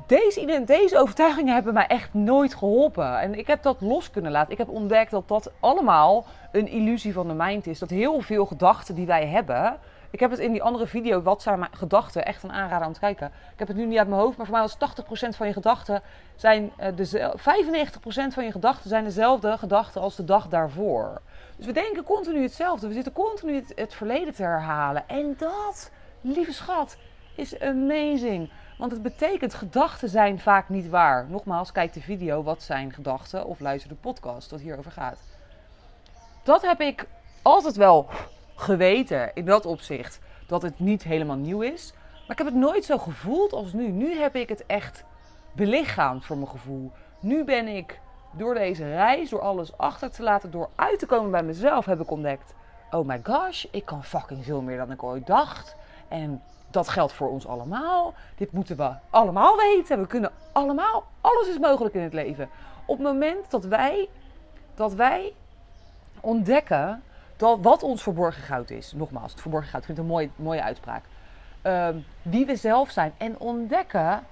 deze, 0.07 0.63
deze 0.65 0.97
overtuigingen 0.99 1.53
hebben 1.53 1.73
mij 1.73 1.87
echt 1.87 2.13
nooit 2.13 2.55
geholpen. 2.55 3.19
En 3.19 3.37
ik 3.37 3.47
heb 3.47 3.63
dat 3.63 3.81
los 3.81 4.11
kunnen 4.11 4.31
laten. 4.31 4.51
Ik 4.51 4.57
heb 4.57 4.69
ontdekt 4.69 5.11
dat 5.11 5.27
dat 5.27 5.51
allemaal 5.59 6.25
een 6.51 6.67
illusie 6.67 7.13
van 7.13 7.27
de 7.27 7.33
mind 7.33 7.67
is. 7.67 7.79
Dat 7.79 7.89
heel 7.89 8.21
veel 8.21 8.45
gedachten 8.45 8.95
die 8.95 9.05
wij 9.05 9.27
hebben. 9.27 9.77
Ik 10.09 10.19
heb 10.19 10.31
het 10.31 10.39
in 10.39 10.51
die 10.51 10.63
andere 10.63 10.87
video, 10.87 11.21
wat 11.21 11.41
zijn 11.41 11.59
mijn 11.59 11.75
gedachten, 11.75 12.25
echt 12.25 12.43
een 12.43 12.51
aanrader 12.51 12.83
aan 12.83 12.89
het 12.89 12.99
kijken. 12.99 13.27
Ik 13.27 13.59
heb 13.59 13.67
het 13.67 13.77
nu 13.77 13.85
niet 13.85 13.97
uit 13.97 14.07
mijn 14.07 14.21
hoofd, 14.21 14.37
maar 14.37 14.45
voor 14.45 14.55
mij 14.55 14.67
was 14.77 15.33
80% 15.33 15.35
van 15.37 15.47
je 15.47 15.53
gedachten 15.53 16.01
zijn 16.35 16.71
uh, 16.79 16.87
de, 16.95 17.33
95% 17.37 18.33
van 18.33 18.43
je 18.43 18.51
gedachten 18.51 18.89
zijn 18.89 19.03
dezelfde 19.03 19.57
gedachten 19.57 20.01
als 20.01 20.15
de 20.15 20.23
dag 20.23 20.47
daarvoor. 20.47 21.21
Dus 21.57 21.65
we 21.65 21.71
denken 21.71 22.03
continu 22.03 22.41
hetzelfde. 22.41 22.87
We 22.87 22.93
zitten 22.93 23.13
continu 23.13 23.55
het, 23.55 23.71
het 23.75 23.93
verleden 23.93 24.33
te 24.33 24.43
herhalen. 24.43 25.03
En 25.07 25.35
dat, 25.37 25.91
lieve 26.21 26.53
schat, 26.53 26.97
is 27.35 27.59
amazing. 27.59 28.49
Want 28.77 28.91
het 28.91 29.01
betekent, 29.01 29.53
gedachten 29.53 30.09
zijn 30.09 30.39
vaak 30.39 30.69
niet 30.69 30.89
waar. 30.89 31.25
Nogmaals, 31.29 31.71
kijk 31.71 31.93
de 31.93 32.01
video, 32.01 32.43
wat 32.43 32.63
zijn 32.63 32.93
gedachten? 32.93 33.45
Of 33.45 33.59
luister 33.59 33.89
de 33.89 33.95
podcast, 33.95 34.49
dat 34.49 34.59
hierover 34.59 34.91
gaat. 34.91 35.19
Dat 36.43 36.61
heb 36.61 36.81
ik 36.81 37.07
altijd 37.41 37.75
wel 37.75 38.09
geweten 38.55 39.31
in 39.33 39.45
dat 39.45 39.65
opzicht. 39.65 40.19
Dat 40.47 40.61
het 40.61 40.79
niet 40.79 41.03
helemaal 41.03 41.35
nieuw 41.35 41.61
is. 41.61 41.93
Maar 42.11 42.31
ik 42.31 42.37
heb 42.37 42.47
het 42.47 42.55
nooit 42.55 42.85
zo 42.85 42.97
gevoeld 42.97 43.53
als 43.53 43.73
nu. 43.73 43.87
Nu 43.87 44.19
heb 44.19 44.35
ik 44.35 44.49
het 44.49 44.65
echt 44.65 45.03
belichaamd 45.51 46.25
voor 46.25 46.37
mijn 46.37 46.49
gevoel. 46.49 46.91
Nu 47.19 47.43
ben 47.43 47.67
ik 47.67 47.99
door 48.31 48.53
deze 48.53 48.89
reis, 48.89 49.29
door 49.29 49.41
alles 49.41 49.77
achter 49.77 50.11
te 50.11 50.23
laten, 50.23 50.51
door 50.51 50.69
uit 50.75 50.99
te 50.99 51.05
komen 51.05 51.31
bij 51.31 51.43
mezelf, 51.43 51.85
heb 51.85 51.99
ik 51.99 52.11
ontdekt. 52.11 52.53
Oh 52.91 53.07
my 53.07 53.19
gosh, 53.23 53.65
ik 53.71 53.85
kan 53.85 54.03
fucking 54.03 54.43
veel 54.43 54.61
meer 54.61 54.77
dan 54.77 54.91
ik 54.91 55.03
ooit 55.03 55.27
dacht. 55.27 55.75
En 56.07 56.41
dat 56.71 56.89
geldt 56.89 57.13
voor 57.13 57.29
ons 57.29 57.47
allemaal. 57.47 58.13
Dit 58.35 58.51
moeten 58.51 58.77
we 58.77 58.91
allemaal 59.09 59.57
weten. 59.57 59.99
We 59.99 60.07
kunnen 60.07 60.31
allemaal, 60.51 61.03
alles 61.21 61.47
is 61.47 61.59
mogelijk 61.59 61.95
in 61.95 62.01
het 62.01 62.13
leven. 62.13 62.49
Op 62.85 62.97
het 62.97 63.07
moment 63.07 63.51
dat 63.51 63.65
wij, 63.65 64.09
dat 64.75 64.93
wij 64.93 65.33
ontdekken 66.21 67.03
dat 67.37 67.59
wat 67.61 67.83
ons 67.83 68.03
verborgen 68.03 68.43
goud 68.43 68.69
is. 68.69 68.91
Nogmaals, 68.91 69.31
het 69.31 69.41
verborgen 69.41 69.69
goud, 69.69 69.81
ik 69.81 69.87
vind 69.87 69.97
het 69.97 70.07
een 70.07 70.13
mooie, 70.13 70.29
mooie 70.35 70.63
uitspraak. 70.63 71.03
Um, 71.63 72.05
wie 72.21 72.45
we 72.45 72.55
zelf 72.55 72.89
zijn. 72.89 73.13
En 73.17 73.39
ontdekken, 73.39 74.23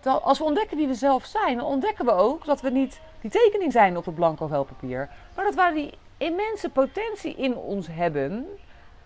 dat 0.00 0.22
als 0.22 0.38
we 0.38 0.44
ontdekken 0.44 0.76
wie 0.76 0.86
we 0.86 0.94
zelf 0.94 1.24
zijn, 1.24 1.56
dan 1.56 1.66
ontdekken 1.66 2.04
we 2.04 2.12
ook 2.12 2.44
dat 2.44 2.60
we 2.60 2.70
niet 2.70 3.00
die 3.20 3.30
tekening 3.30 3.72
zijn 3.72 3.96
op 3.96 4.04
het 4.04 4.14
blanco 4.14 4.46
vel 4.46 4.64
papier. 4.64 5.08
Maar 5.34 5.44
dat 5.44 5.54
we 5.54 5.70
die 5.74 5.98
immense 6.16 6.70
potentie 6.70 7.34
in 7.36 7.56
ons 7.56 7.86
hebben. 7.90 8.46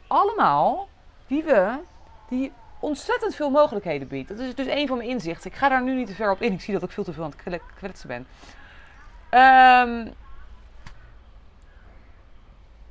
Allemaal, 0.06 0.88
die 1.26 1.44
we, 1.44 1.78
die 2.28 2.52
ontzettend 2.84 3.34
veel 3.34 3.50
mogelijkheden 3.50 4.08
biedt. 4.08 4.28
Dat 4.28 4.38
is 4.38 4.54
dus 4.54 4.66
een 4.66 4.86
van 4.86 4.96
mijn 4.96 5.08
inzichten. 5.08 5.50
Ik 5.50 5.56
ga 5.56 5.68
daar 5.68 5.82
nu 5.82 5.94
niet 5.94 6.06
te 6.06 6.14
ver 6.14 6.30
op 6.30 6.42
in. 6.42 6.52
Ik 6.52 6.60
zie 6.60 6.72
dat 6.74 6.82
ik 6.82 6.90
veel 6.90 7.04
te 7.04 7.12
veel 7.12 7.24
aan 7.24 7.32
het 7.44 7.60
kwetsen 7.76 8.08
ben. 8.08 8.26
Um, 9.40 10.12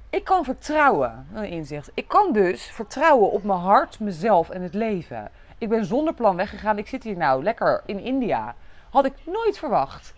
ik 0.10 0.23
kan 0.23 0.43
vertrouwen, 0.43 1.27
een 1.34 1.49
inzicht. 1.49 1.91
Ik 1.93 2.08
kan 2.08 2.34
dus 2.34 2.63
vertrouwen 2.63 3.32
op 3.32 3.43
mijn 3.43 3.60
hart, 3.60 3.99
mezelf 3.99 4.49
en 4.49 4.62
het 4.62 4.73
leven. 4.73 5.32
Ik 5.58 5.69
ben 5.69 5.86
zonder 5.86 6.13
plan 6.13 6.36
weggegaan. 6.36 6.77
Ik 6.77 6.88
zit 6.88 7.03
hier 7.03 7.17
nou 7.17 7.43
lekker 7.43 7.82
in 7.86 7.99
India. 7.99 8.56
Had 8.89 9.06
ik 9.06 9.13
nooit 9.25 9.58
verwacht. 9.58 10.13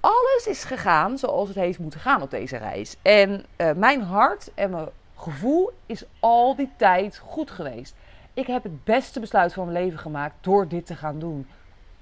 Alles 0.00 0.46
is 0.46 0.64
gegaan 0.64 1.18
zoals 1.18 1.48
het 1.48 1.56
heeft 1.56 1.78
moeten 1.78 2.00
gaan 2.00 2.22
op 2.22 2.30
deze 2.30 2.56
reis. 2.56 2.96
En 3.02 3.44
uh, 3.56 3.72
mijn 3.72 4.02
hart 4.02 4.50
en 4.54 4.70
mijn 4.70 4.88
gevoel 5.16 5.72
is 5.86 6.04
al 6.20 6.56
die 6.56 6.70
tijd 6.76 7.18
goed 7.18 7.50
geweest. 7.50 7.94
Ik 8.36 8.46
heb 8.46 8.62
het 8.62 8.84
beste 8.84 9.20
besluit 9.20 9.52
van 9.52 9.64
mijn 9.66 9.84
leven 9.84 9.98
gemaakt 9.98 10.34
door 10.40 10.68
dit 10.68 10.86
te 10.86 10.94
gaan 10.94 11.18
doen. 11.18 11.48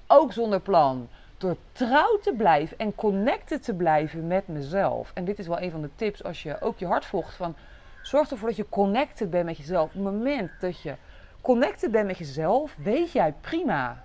Ook 0.07 0.33
zonder 0.33 0.59
plan. 0.59 1.09
Door 1.37 1.57
trouw 1.71 2.19
te 2.21 2.33
blijven 2.33 2.77
en 2.77 2.95
connected 2.95 3.63
te 3.63 3.73
blijven 3.73 4.27
met 4.27 4.47
mezelf. 4.47 5.11
En 5.13 5.25
dit 5.25 5.39
is 5.39 5.47
wel 5.47 5.61
een 5.61 5.71
van 5.71 5.81
de 5.81 5.89
tips 5.95 6.23
als 6.23 6.43
je 6.43 6.61
ook 6.61 6.77
je 6.77 6.85
hart 6.85 7.05
volgt. 7.05 7.35
Van, 7.35 7.55
zorg 8.01 8.31
ervoor 8.31 8.47
dat 8.47 8.57
je 8.57 8.69
connected 8.69 9.29
bent 9.29 9.45
met 9.45 9.57
jezelf. 9.57 9.85
Op 9.85 9.93
het 9.93 10.03
moment 10.03 10.51
dat 10.59 10.81
je 10.81 10.95
connected 11.41 11.91
bent 11.91 12.07
met 12.07 12.17
jezelf, 12.17 12.75
weet 12.77 13.11
jij 13.11 13.33
prima 13.41 14.03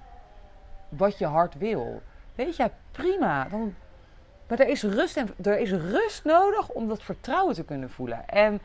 wat 0.89 1.19
je 1.19 1.27
hart 1.27 1.59
wil. 1.59 2.03
Weet 2.35 2.57
jij 2.57 2.73
prima. 2.91 3.49
Dan, 3.49 3.75
maar 4.49 4.59
er 4.59 4.69
is, 4.69 4.83
rust 4.83 5.17
en, 5.17 5.29
er 5.43 5.59
is 5.59 5.71
rust 5.71 6.25
nodig 6.25 6.69
om 6.69 6.89
dat 6.89 7.03
vertrouwen 7.03 7.55
te 7.55 7.65
kunnen 7.65 7.91
voelen. 7.91 8.29
En 8.29 8.61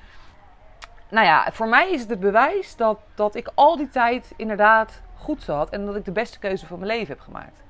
nou 1.10 1.26
ja, 1.26 1.52
voor 1.52 1.68
mij 1.68 1.92
is 1.92 2.02
het 2.02 2.10
het 2.10 2.20
bewijs 2.20 2.76
dat, 2.76 3.00
dat 3.16 3.36
ik 3.36 3.52
al 3.54 3.78
die 3.78 3.90
tijd 3.90 4.34
inderdaad 4.36 5.02
goed 5.18 5.44
zat. 5.44 5.70
En 5.70 5.86
dat 5.86 5.96
ik 5.96 6.06
de 6.06 6.12
beste 6.12 6.40
keuze 6.40 6.68
van 6.68 6.80
mijn 6.80 6.92
leven 6.92 7.08
heb 7.08 7.20
gemaakt. 7.20 7.64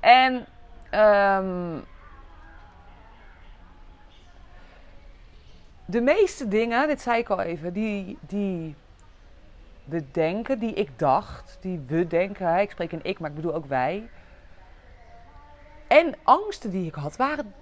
En 0.00 0.34
um, 1.00 1.84
de 5.84 6.00
meeste 6.00 6.48
dingen, 6.48 6.88
dit 6.88 7.00
zei 7.00 7.18
ik 7.18 7.28
al 7.28 7.40
even, 7.40 7.72
die, 7.72 8.18
die 8.20 8.74
we 9.84 10.10
denken, 10.10 10.58
die 10.58 10.74
ik 10.74 10.98
dacht, 10.98 11.58
die 11.60 11.84
we 11.86 12.06
denken, 12.06 12.58
ik 12.58 12.70
spreek 12.70 12.92
in 12.92 13.04
ik, 13.04 13.18
maar 13.18 13.30
ik 13.30 13.36
bedoel 13.36 13.54
ook 13.54 13.66
wij. 13.66 14.08
En 15.86 16.14
angsten 16.22 16.70
die 16.70 16.86
ik 16.86 16.94
had, 16.94 17.16
waren 17.16 17.54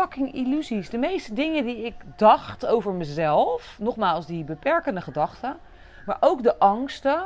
fucking 0.00 0.34
illusies. 0.34 0.90
De 0.90 0.98
meeste 0.98 1.34
dingen 1.34 1.64
die 1.64 1.84
ik 1.84 1.94
dacht 2.16 2.66
over 2.66 2.92
mezelf, 2.92 3.76
nogmaals 3.78 4.26
die 4.26 4.44
beperkende 4.44 5.00
gedachten, 5.00 5.56
maar 6.06 6.16
ook 6.20 6.42
de 6.42 6.58
angsten, 6.58 7.22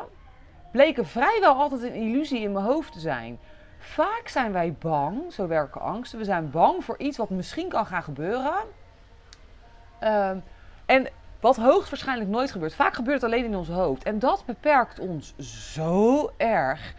bleken 0.71 1.07
vrijwel 1.07 1.55
altijd 1.55 1.83
een 1.83 1.95
illusie 1.95 2.41
in 2.41 2.53
mijn 2.53 2.65
hoofd 2.65 2.93
te 2.93 3.01
zijn. 3.01 3.39
Vaak 3.79 4.29
zijn 4.29 4.53
wij 4.53 4.75
bang, 4.79 5.33
zo 5.33 5.47
werken 5.47 5.81
angsten. 5.81 6.19
We 6.19 6.25
zijn 6.25 6.51
bang 6.51 6.85
voor 6.85 6.99
iets 6.99 7.17
wat 7.17 7.31
misschien 7.31 7.69
kan 7.69 7.87
gaan 7.87 8.03
gebeuren. 8.03 8.55
Ehm, 9.99 10.39
en 10.87 11.09
wat 11.41 11.57
hoogstwaarschijnlijk 11.57 12.31
nooit 12.31 12.51
gebeurt. 12.51 12.75
Vaak 12.75 12.95
gebeurt 12.95 13.23
het 13.23 13.31
alleen 13.31 13.45
in 13.45 13.57
ons 13.57 13.69
hoofd. 13.69 14.03
En 14.03 14.19
dat 14.19 14.43
beperkt 14.47 14.99
ons 14.99 15.35
zo 15.73 16.31
erg. 16.37 16.95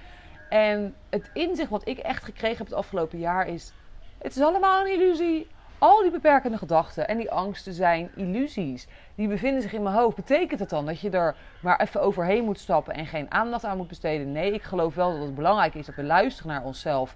En 0.49 0.95
het 1.09 1.29
inzicht 1.33 1.69
wat 1.69 1.87
ik 1.87 1.97
echt 1.97 2.23
gekregen 2.23 2.57
heb 2.57 2.67
het 2.67 2.75
afgelopen 2.75 3.19
jaar 3.19 3.47
is: 3.47 3.73
het 4.17 4.35
is 4.35 4.41
allemaal 4.41 4.81
een 4.81 4.91
illusie. 4.91 5.47
Al 5.83 6.01
die 6.01 6.11
beperkende 6.11 6.57
gedachten 6.57 7.07
en 7.07 7.17
die 7.17 7.31
angsten 7.31 7.73
zijn 7.73 8.11
illusies. 8.15 8.87
Die 9.15 9.27
bevinden 9.27 9.61
zich 9.61 9.73
in 9.73 9.83
mijn 9.83 9.95
hoofd. 9.95 10.15
Betekent 10.15 10.59
het 10.59 10.69
dan 10.69 10.85
dat 10.85 10.99
je 10.99 11.09
er 11.09 11.35
maar 11.61 11.79
even 11.79 12.01
overheen 12.01 12.43
moet 12.43 12.59
stappen 12.59 12.93
en 12.93 13.05
geen 13.05 13.31
aandacht 13.31 13.63
aan 13.63 13.77
moet 13.77 13.87
besteden? 13.87 14.31
Nee, 14.31 14.53
ik 14.53 14.61
geloof 14.61 14.95
wel 14.95 15.11
dat 15.11 15.25
het 15.25 15.35
belangrijk 15.35 15.73
is 15.73 15.85
dat 15.85 15.95
we 15.95 16.03
luisteren 16.03 16.51
naar 16.51 16.63
onszelf. 16.63 17.15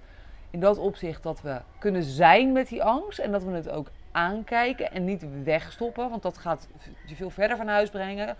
In 0.51 0.60
dat 0.60 0.77
opzicht 0.77 1.23
dat 1.23 1.41
we 1.41 1.62
kunnen 1.80 2.03
zijn 2.03 2.51
met 2.51 2.67
die 2.67 2.84
angst 2.84 3.19
en 3.19 3.32
dat 3.32 3.43
we 3.43 3.51
het 3.51 3.69
ook 3.69 3.88
aankijken 4.12 4.91
en 4.91 5.06
niet 5.06 5.43
wegstoppen, 5.43 6.10
want 6.10 6.21
dat 6.21 6.38
gaat 6.38 6.67
je 7.06 7.15
veel 7.15 7.30
verder 7.30 7.58
van 7.58 7.67
huis 7.67 7.89
brengen. 7.89 8.36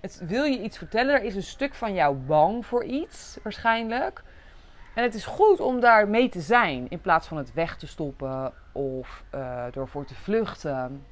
Het, 0.00 0.22
wil 0.26 0.44
je 0.44 0.62
iets 0.62 0.78
vertellen, 0.78 1.14
er 1.14 1.24
is 1.24 1.34
een 1.34 1.42
stuk 1.42 1.74
van 1.74 1.94
jou 1.94 2.16
bang 2.16 2.66
voor 2.66 2.84
iets, 2.84 3.38
waarschijnlijk. 3.42 4.22
En 4.94 5.02
het 5.02 5.14
is 5.14 5.24
goed 5.24 5.60
om 5.60 5.80
daar 5.80 6.08
mee 6.08 6.28
te 6.28 6.40
zijn, 6.40 6.86
in 6.88 7.00
plaats 7.00 7.26
van 7.26 7.36
het 7.36 7.54
weg 7.54 7.76
te 7.76 7.86
stoppen 7.86 8.52
of 8.72 9.24
door 9.70 9.88
voor 9.88 10.04
te 10.04 10.14
vluchten. 10.14 11.04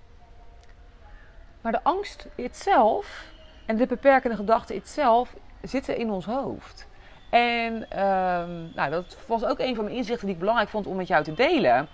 Maar 1.61 1.73
de 1.73 1.83
angst 1.83 2.29
itself 2.35 3.31
en 3.67 3.77
de 3.77 3.87
beperkende 3.87 4.37
gedachten 4.37 4.75
itself 4.75 5.35
zitten 5.63 5.97
in 5.97 6.11
ons 6.11 6.25
hoofd. 6.27 6.89
En 7.31 7.75
um, 7.75 8.71
nou, 8.75 8.91
dat 8.91 9.17
was 9.27 9.45
ook 9.45 9.59
een 9.59 9.75
van 9.75 9.85
mijn 9.85 9.97
inzichten 9.97 10.27
die 10.27 10.35
ik 10.35 10.41
belangrijk 10.41 10.71
vond 10.71 10.87
om 10.87 10.97
met 10.97 11.09
jou 11.09 11.25
te 11.25 11.35
delen. 11.35 11.89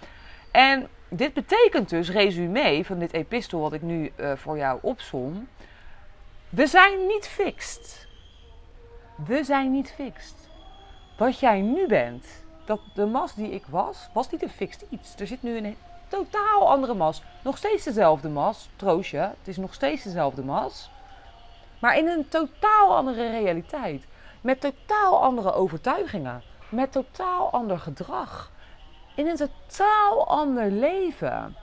En 0.50 0.88
dit 1.08 1.32
betekent 1.34 1.88
dus, 1.88 2.10
resume 2.10 2.84
van 2.84 2.98
dit 2.98 3.12
epistel 3.12 3.60
wat 3.60 3.72
ik 3.72 3.82
nu 3.82 4.12
uh, 4.16 4.32
voor 4.36 4.56
jou 4.56 4.78
opsom. 4.82 5.48
We 6.48 6.66
zijn 6.66 7.06
niet 7.06 7.28
fixed. 7.28 8.06
We 9.26 9.44
zijn 9.44 9.70
niet 9.70 9.92
fixed. 9.92 10.48
Wat 11.18 11.38
jij 11.38 11.60
nu 11.60 11.86
bent, 11.86 12.26
dat 12.64 12.80
de 12.94 13.06
mas 13.06 13.34
die 13.34 13.50
ik 13.50 13.64
was, 13.66 14.08
was 14.12 14.30
niet 14.30 14.42
een 14.42 14.50
fixed 14.50 14.84
iets. 14.88 15.14
Er 15.16 15.26
zit 15.26 15.42
nu 15.42 15.56
een 15.56 15.76
totaal 16.08 16.70
andere 16.70 16.94
mas. 16.94 17.22
Nog 17.42 17.56
steeds 17.56 17.84
dezelfde 17.84 18.28
mas, 18.28 18.68
troostje. 18.76 19.18
Het 19.18 19.48
is 19.48 19.56
nog 19.56 19.74
steeds 19.74 20.02
dezelfde 20.02 20.42
mas. 20.42 20.90
Maar 21.78 21.98
in 21.98 22.08
een 22.08 22.28
totaal 22.28 22.96
andere 22.96 23.30
realiteit. 23.30 24.04
Met 24.40 24.60
totaal 24.60 25.22
andere 25.22 25.52
overtuigingen. 25.52 26.42
Met 26.68 26.92
totaal 26.92 27.50
ander 27.50 27.78
gedrag 27.78 28.50
in 29.14 29.26
een 29.26 29.36
totaal 29.36 30.28
ander 30.28 30.70
leven. 30.70 31.56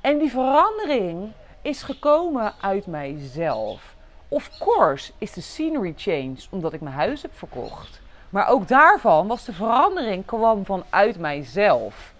En 0.00 0.18
die 0.18 0.30
verandering 0.30 1.32
is 1.62 1.82
gekomen 1.82 2.54
uit 2.60 2.86
mijzelf. 2.86 3.94
Of 4.28 4.58
course 4.58 5.12
is 5.18 5.32
de 5.32 5.40
scenery 5.40 5.92
change 5.96 6.36
omdat 6.50 6.72
ik 6.72 6.80
mijn 6.80 6.94
huis 6.94 7.22
heb 7.22 7.38
verkocht. 7.38 8.00
Maar 8.32 8.48
ook 8.48 8.68
daarvan 8.68 9.26
was 9.26 9.44
de 9.44 9.52
verandering 9.52 10.24
kwam 10.24 10.64
vanuit 10.64 11.18
mijzelf. 11.18 12.12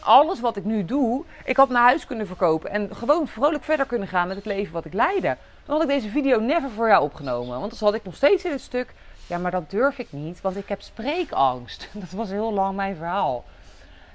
Alles 0.00 0.40
wat 0.40 0.56
ik 0.56 0.64
nu 0.64 0.84
doe, 0.84 1.24
ik 1.44 1.56
had 1.56 1.68
mijn 1.68 1.84
huis 1.84 2.06
kunnen 2.06 2.26
verkopen 2.26 2.70
en 2.70 2.96
gewoon 2.96 3.28
vrolijk 3.28 3.64
verder 3.64 3.86
kunnen 3.86 4.08
gaan 4.08 4.28
met 4.28 4.36
het 4.36 4.46
leven 4.46 4.72
wat 4.72 4.84
ik 4.84 4.92
leidde. 4.92 5.36
Dan 5.64 5.74
had 5.74 5.82
ik 5.82 5.88
deze 5.88 6.08
video 6.08 6.40
never 6.40 6.70
voor 6.70 6.88
jou 6.88 7.02
opgenomen. 7.02 7.60
Want 7.60 7.78
dan 7.78 7.88
had 7.88 7.98
ik 7.98 8.04
nog 8.04 8.14
steeds 8.14 8.44
in 8.44 8.50
het 8.50 8.60
stuk, 8.60 8.94
ja 9.26 9.38
maar 9.38 9.50
dat 9.50 9.70
durf 9.70 9.98
ik 9.98 10.08
niet, 10.10 10.40
want 10.40 10.56
ik 10.56 10.68
heb 10.68 10.82
spreekangst. 10.82 11.88
Dat 12.02 12.10
was 12.10 12.30
heel 12.30 12.52
lang 12.52 12.76
mijn 12.76 12.96
verhaal. 12.96 13.44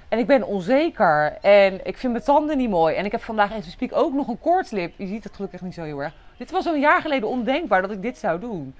En 0.08 0.18
ik 0.18 0.26
ben 0.26 0.42
onzeker. 0.42 1.38
En 1.40 1.86
ik 1.86 1.98
vind 1.98 2.12
mijn 2.12 2.24
tanden 2.24 2.56
niet 2.56 2.70
mooi. 2.70 2.94
En 2.94 3.04
ik 3.04 3.12
heb 3.12 3.22
vandaag 3.22 3.52
even 3.52 3.70
speak 3.70 3.92
ook 3.92 4.12
nog 4.12 4.28
een 4.28 4.40
koortslip. 4.40 4.92
Je 4.96 5.06
ziet 5.06 5.24
het 5.24 5.34
gelukkig 5.34 5.60
niet 5.60 5.74
zo 5.74 5.82
heel 5.82 6.02
erg. 6.02 6.14
Dit 6.36 6.50
was 6.50 6.64
een 6.64 6.80
jaar 6.80 7.00
geleden 7.00 7.28
ondenkbaar 7.28 7.82
dat 7.82 7.90
ik 7.90 8.02
dit 8.02 8.18
zou 8.18 8.40
doen. 8.40 8.74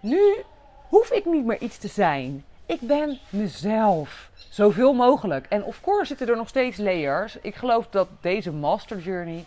Nu 0.00 0.44
hoef 0.90 1.10
ik 1.10 1.24
niet 1.24 1.44
meer 1.44 1.60
iets 1.60 1.78
te 1.78 1.88
zijn. 1.88 2.44
Ik 2.66 2.80
ben 2.80 3.18
mezelf. 3.28 4.30
Zoveel 4.48 4.92
mogelijk. 4.92 5.46
En 5.48 5.64
of 5.64 5.80
course 5.80 6.06
zitten 6.06 6.28
er 6.28 6.36
nog 6.36 6.48
steeds 6.48 6.76
layers. 6.76 7.38
Ik 7.40 7.54
geloof 7.54 7.86
dat 7.90 8.08
deze 8.20 8.52
master 8.52 8.98
journey 8.98 9.44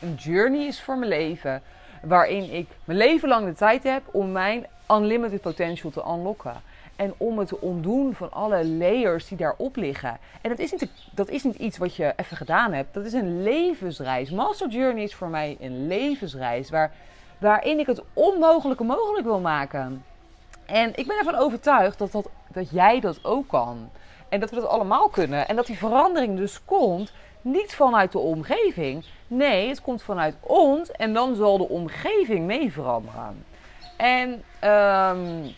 een 0.00 0.14
journey 0.14 0.66
is 0.66 0.82
voor 0.82 0.98
mijn 0.98 1.10
leven. 1.10 1.62
Waarin 2.02 2.52
ik 2.52 2.68
mijn 2.84 2.98
leven 2.98 3.28
lang 3.28 3.46
de 3.46 3.54
tijd 3.54 3.82
heb 3.82 4.02
om 4.12 4.32
mijn 4.32 4.66
unlimited 4.90 5.40
potential 5.40 5.90
te 5.90 6.04
unlocken. 6.08 6.62
En 6.96 7.14
om 7.16 7.38
het 7.38 7.48
te 7.48 7.60
ontdoen 7.60 8.14
van 8.14 8.32
alle 8.32 8.66
layers 8.66 9.28
die 9.28 9.38
daarop 9.38 9.76
liggen. 9.76 10.18
En 10.40 10.50
dat 10.50 10.58
is, 10.58 10.72
niet, 10.72 10.88
dat 11.10 11.28
is 11.28 11.42
niet 11.42 11.56
iets 11.56 11.78
wat 11.78 11.96
je 11.96 12.12
even 12.16 12.36
gedaan 12.36 12.72
hebt. 12.72 12.94
Dat 12.94 13.04
is 13.04 13.12
een 13.12 13.42
levensreis. 13.42 14.30
Master 14.30 14.68
Journey 14.68 15.02
is 15.02 15.14
voor 15.14 15.28
mij 15.28 15.56
een 15.60 15.86
levensreis. 15.86 16.70
Waar, 16.70 16.92
waarin 17.38 17.78
ik 17.78 17.86
het 17.86 18.02
onmogelijke 18.12 18.84
mogelijk 18.84 19.24
wil 19.24 19.40
maken. 19.40 20.04
En 20.66 20.90
ik 20.94 21.06
ben 21.06 21.18
ervan 21.18 21.34
overtuigd 21.34 21.98
dat, 21.98 22.12
dat, 22.12 22.28
dat 22.48 22.70
jij 22.70 23.00
dat 23.00 23.24
ook 23.24 23.48
kan. 23.48 23.90
En 24.28 24.40
dat 24.40 24.50
we 24.50 24.56
dat 24.56 24.66
allemaal 24.66 25.08
kunnen. 25.08 25.48
En 25.48 25.56
dat 25.56 25.66
die 25.66 25.78
verandering 25.78 26.36
dus 26.36 26.64
komt 26.64 27.12
niet 27.40 27.74
vanuit 27.74 28.12
de 28.12 28.18
omgeving. 28.18 29.06
Nee, 29.26 29.68
het 29.68 29.80
komt 29.80 30.02
vanuit 30.02 30.34
ons. 30.40 30.90
En 30.90 31.12
dan 31.12 31.34
zal 31.34 31.58
de 31.58 31.68
omgeving 31.68 32.46
mee 32.46 32.72
veranderen. 32.72 33.44
En 33.96 34.42
um, 34.70 35.54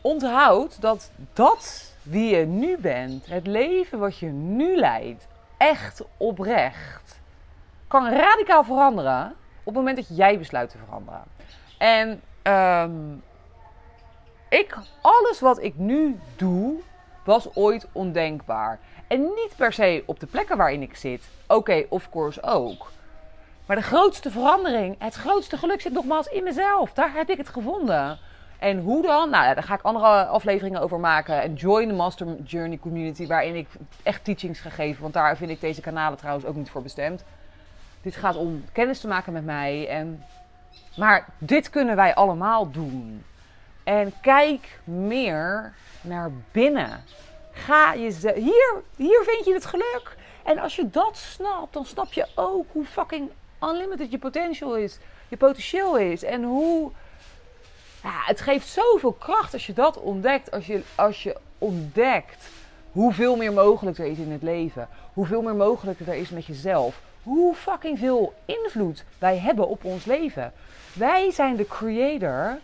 onthoud 0.00 0.80
dat 0.80 1.10
dat 1.32 1.94
wie 2.02 2.36
je 2.36 2.46
nu 2.46 2.78
bent, 2.78 3.26
het 3.26 3.46
leven 3.46 3.98
wat 3.98 4.18
je 4.18 4.26
nu 4.26 4.76
leidt, 4.76 5.26
echt 5.56 6.02
oprecht, 6.16 7.19
kan 7.90 8.08
radicaal 8.08 8.64
veranderen 8.64 9.26
op 9.58 9.64
het 9.64 9.74
moment 9.74 9.96
dat 9.96 10.16
jij 10.16 10.38
besluit 10.38 10.70
te 10.70 10.78
veranderen. 10.78 11.22
En 11.78 12.22
um, 12.82 13.22
ik, 14.48 14.76
alles 15.00 15.40
wat 15.40 15.62
ik 15.62 15.76
nu 15.76 16.20
doe, 16.36 16.74
was 17.24 17.54
ooit 17.54 17.86
ondenkbaar. 17.92 18.78
En 19.06 19.20
niet 19.20 19.52
per 19.56 19.72
se 19.72 20.02
op 20.06 20.20
de 20.20 20.26
plekken 20.26 20.56
waarin 20.56 20.82
ik 20.82 20.96
zit. 20.96 21.28
Oké, 21.46 21.84
of 21.88 22.10
course 22.10 22.42
ook. 22.42 22.90
Maar 23.66 23.76
de 23.76 23.82
grootste 23.82 24.30
verandering, 24.30 24.96
het 24.98 25.14
grootste 25.14 25.56
geluk 25.56 25.80
zit 25.80 25.92
nogmaals 25.92 26.26
in 26.26 26.42
mezelf. 26.42 26.92
Daar 26.92 27.12
heb 27.12 27.30
ik 27.30 27.36
het 27.36 27.48
gevonden. 27.48 28.18
En 28.58 28.78
hoe 28.78 29.02
dan? 29.02 29.30
Nou, 29.30 29.54
daar 29.54 29.62
ga 29.62 29.74
ik 29.74 29.82
andere 29.82 30.26
afleveringen 30.26 30.80
over 30.80 31.00
maken. 31.00 31.42
En 31.42 31.54
join 31.54 31.88
the 31.88 31.94
Master 31.94 32.36
Journey 32.44 32.78
Community, 32.78 33.26
waarin 33.26 33.54
ik 33.54 33.68
echt 34.02 34.24
teachings 34.24 34.60
ga 34.60 34.70
geven. 34.70 35.02
Want 35.02 35.14
daar 35.14 35.36
vind 35.36 35.50
ik 35.50 35.60
deze 35.60 35.80
kanalen 35.80 36.18
trouwens 36.18 36.46
ook 36.46 36.56
niet 36.56 36.70
voor 36.70 36.82
bestemd. 36.82 37.24
Dit 38.02 38.16
gaat 38.16 38.36
om 38.36 38.64
kennis 38.72 39.00
te 39.00 39.08
maken 39.08 39.32
met 39.32 39.44
mij. 39.44 39.88
En... 39.88 40.24
Maar 40.96 41.28
dit 41.38 41.70
kunnen 41.70 41.96
wij 41.96 42.14
allemaal 42.14 42.70
doen. 42.70 43.24
En 43.84 44.12
kijk 44.20 44.80
meer 44.84 45.72
naar 46.00 46.30
binnen. 46.52 47.04
Ga 47.52 47.92
je 47.92 48.32
hier, 48.34 48.82
hier 48.96 49.22
vind 49.24 49.44
je 49.44 49.54
het 49.54 49.66
geluk. 49.66 50.16
En 50.42 50.58
als 50.58 50.76
je 50.76 50.90
dat 50.90 51.16
snapt, 51.16 51.72
dan 51.72 51.84
snap 51.86 52.12
je 52.12 52.26
ook 52.34 52.66
hoe 52.72 52.84
fucking 52.84 53.30
unlimited 53.62 54.10
je 54.10 54.18
potential 54.18 54.76
is. 54.76 54.98
Je 55.28 55.36
potentieel 55.36 55.98
is. 55.98 56.22
En 56.22 56.42
hoe... 56.42 56.90
Ja, 58.02 58.22
het 58.24 58.40
geeft 58.40 58.68
zoveel 58.68 59.12
kracht 59.12 59.52
als 59.52 59.66
je 59.66 59.72
dat 59.72 59.96
ontdekt. 60.00 60.50
Als 60.50 60.66
je, 60.66 60.82
als 60.94 61.22
je 61.22 61.36
ontdekt 61.58 62.48
hoeveel 62.92 63.36
meer 63.36 63.52
mogelijk 63.52 63.98
er 63.98 64.06
is 64.06 64.18
in 64.18 64.32
het 64.32 64.42
leven. 64.42 64.88
Hoeveel 65.12 65.42
meer 65.42 65.54
mogelijk 65.54 66.00
er 66.00 66.14
is 66.14 66.30
met 66.30 66.46
jezelf. 66.46 67.00
Hoe 67.22 67.54
fucking 67.54 67.98
veel 67.98 68.34
invloed 68.44 69.04
wij 69.18 69.38
hebben 69.38 69.68
op 69.68 69.84
ons 69.84 70.04
leven. 70.04 70.52
Wij 70.92 71.30
zijn 71.30 71.56
de 71.56 71.66
creator 71.66 72.58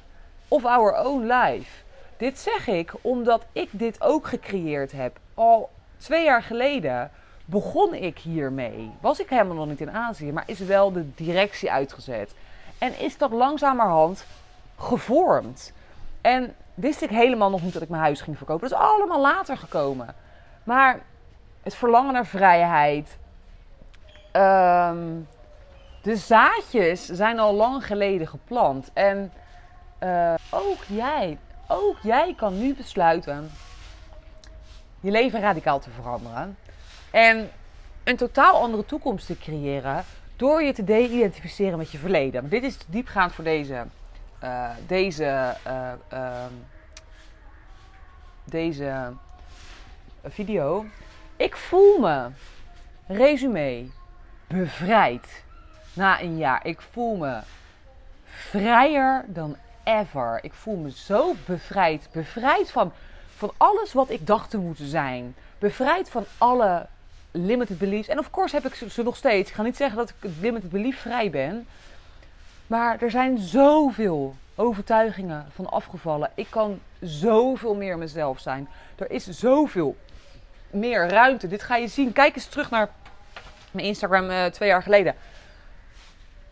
of 0.48 0.64
our 0.64 1.04
own 1.04 1.32
life. 1.32 1.70
Dit 2.16 2.38
zeg 2.38 2.66
ik 2.66 2.92
omdat 3.00 3.44
ik 3.52 3.68
dit 3.72 4.02
ook 4.02 4.26
gecreëerd 4.26 4.92
heb. 4.92 5.18
Al 5.34 5.70
twee 5.96 6.24
jaar 6.24 6.42
geleden 6.42 7.10
begon 7.44 7.94
ik 7.94 8.18
hiermee. 8.18 8.90
Was 9.00 9.20
ik 9.20 9.28
helemaal 9.28 9.56
nog 9.56 9.66
niet 9.66 9.80
in 9.80 9.90
Azië, 9.90 10.32
maar 10.32 10.44
is 10.46 10.58
wel 10.58 10.92
de 10.92 11.14
directie 11.14 11.72
uitgezet. 11.72 12.34
En 12.78 12.98
is 12.98 13.18
dat 13.18 13.30
langzamerhand 13.30 14.26
gevormd. 14.78 15.72
En 16.20 16.54
wist 16.74 17.02
ik 17.02 17.10
helemaal 17.10 17.50
nog 17.50 17.62
niet 17.62 17.72
dat 17.72 17.82
ik 17.82 17.88
mijn 17.88 18.02
huis 18.02 18.20
ging 18.20 18.36
verkopen. 18.36 18.68
Dat 18.68 18.78
is 18.78 18.84
allemaal 18.86 19.20
later 19.20 19.56
gekomen. 19.56 20.14
Maar 20.64 21.00
het 21.62 21.74
verlangen 21.74 22.12
naar 22.12 22.26
vrijheid. 22.26 23.16
Ehm, 24.36 25.20
de 26.02 26.16
zaadjes 26.16 27.04
zijn 27.04 27.38
al 27.38 27.54
lang 27.54 27.86
geleden 27.86 28.26
geplant. 28.26 28.90
En 28.92 29.32
uh, 30.02 30.34
ook 30.50 30.84
jij, 30.86 31.38
ook 31.66 31.96
jij 32.02 32.34
kan 32.36 32.58
nu 32.58 32.74
besluiten 32.74 33.50
je 35.00 35.10
leven 35.10 35.40
radicaal 35.40 35.80
te 35.80 35.90
veranderen. 35.90 36.56
En 37.10 37.50
een 38.04 38.16
totaal 38.16 38.60
andere 38.60 38.84
toekomst 38.84 39.26
te 39.26 39.38
creëren 39.38 40.04
door 40.36 40.62
je 40.62 40.72
te 40.72 40.84
de-identificeren 40.84 41.78
met 41.78 41.90
je 41.90 41.98
verleden. 41.98 42.48
Dit 42.48 42.62
is 42.62 42.78
diepgaand 42.86 43.32
voor 43.32 43.44
deze, 43.44 43.84
uh, 44.44 44.70
deze, 44.86 45.56
uh, 45.66 45.92
uh, 46.12 46.44
deze 48.44 49.12
video. 50.24 50.84
Ik 51.36 51.56
voel 51.56 51.98
me, 51.98 52.28
resume, 53.06 53.88
bevrijd 54.46 55.44
na 55.92 56.20
een 56.20 56.36
jaar. 56.36 56.66
Ik 56.66 56.80
voel 56.80 57.16
me 57.16 57.38
vrijer 58.24 59.24
dan 59.26 59.56
ever. 59.84 60.38
Ik 60.42 60.52
voel 60.52 60.76
me 60.76 60.90
zo 60.90 61.34
bevrijd. 61.46 62.08
Bevrijd 62.12 62.70
van, 62.70 62.92
van 63.36 63.52
alles 63.56 63.92
wat 63.92 64.10
ik 64.10 64.26
dacht 64.26 64.50
te 64.50 64.58
moeten 64.58 64.86
zijn. 64.86 65.34
Bevrijd 65.58 66.10
van 66.10 66.24
alle 66.38 66.86
limited 67.30 67.78
beliefs. 67.78 68.08
En 68.08 68.18
of 68.18 68.30
course 68.30 68.54
heb 68.54 68.66
ik 68.66 68.74
ze 68.90 69.02
nog 69.02 69.16
steeds. 69.16 69.48
Ik 69.48 69.56
ga 69.56 69.62
niet 69.62 69.76
zeggen 69.76 69.96
dat 69.96 70.08
ik 70.08 70.30
limited 70.40 70.70
belief 70.70 71.00
vrij 71.00 71.30
ben. 71.30 71.66
Maar 72.66 73.02
er 73.02 73.10
zijn 73.10 73.38
zoveel 73.38 74.34
overtuigingen 74.54 75.46
van 75.54 75.70
afgevallen. 75.70 76.30
Ik 76.34 76.46
kan 76.50 76.80
zoveel 77.00 77.74
meer 77.74 77.98
mezelf 77.98 78.40
zijn. 78.40 78.68
Er 78.96 79.10
is 79.10 79.28
zoveel 79.28 79.96
meer 80.70 81.08
ruimte. 81.08 81.48
Dit 81.48 81.62
ga 81.62 81.76
je 81.76 81.88
zien. 81.88 82.12
Kijk 82.12 82.34
eens 82.34 82.46
terug 82.46 82.70
naar 82.70 82.88
mijn 83.76 83.88
Instagram 83.88 84.30
uh, 84.30 84.44
twee 84.44 84.68
jaar 84.68 84.82
geleden. 84.82 85.14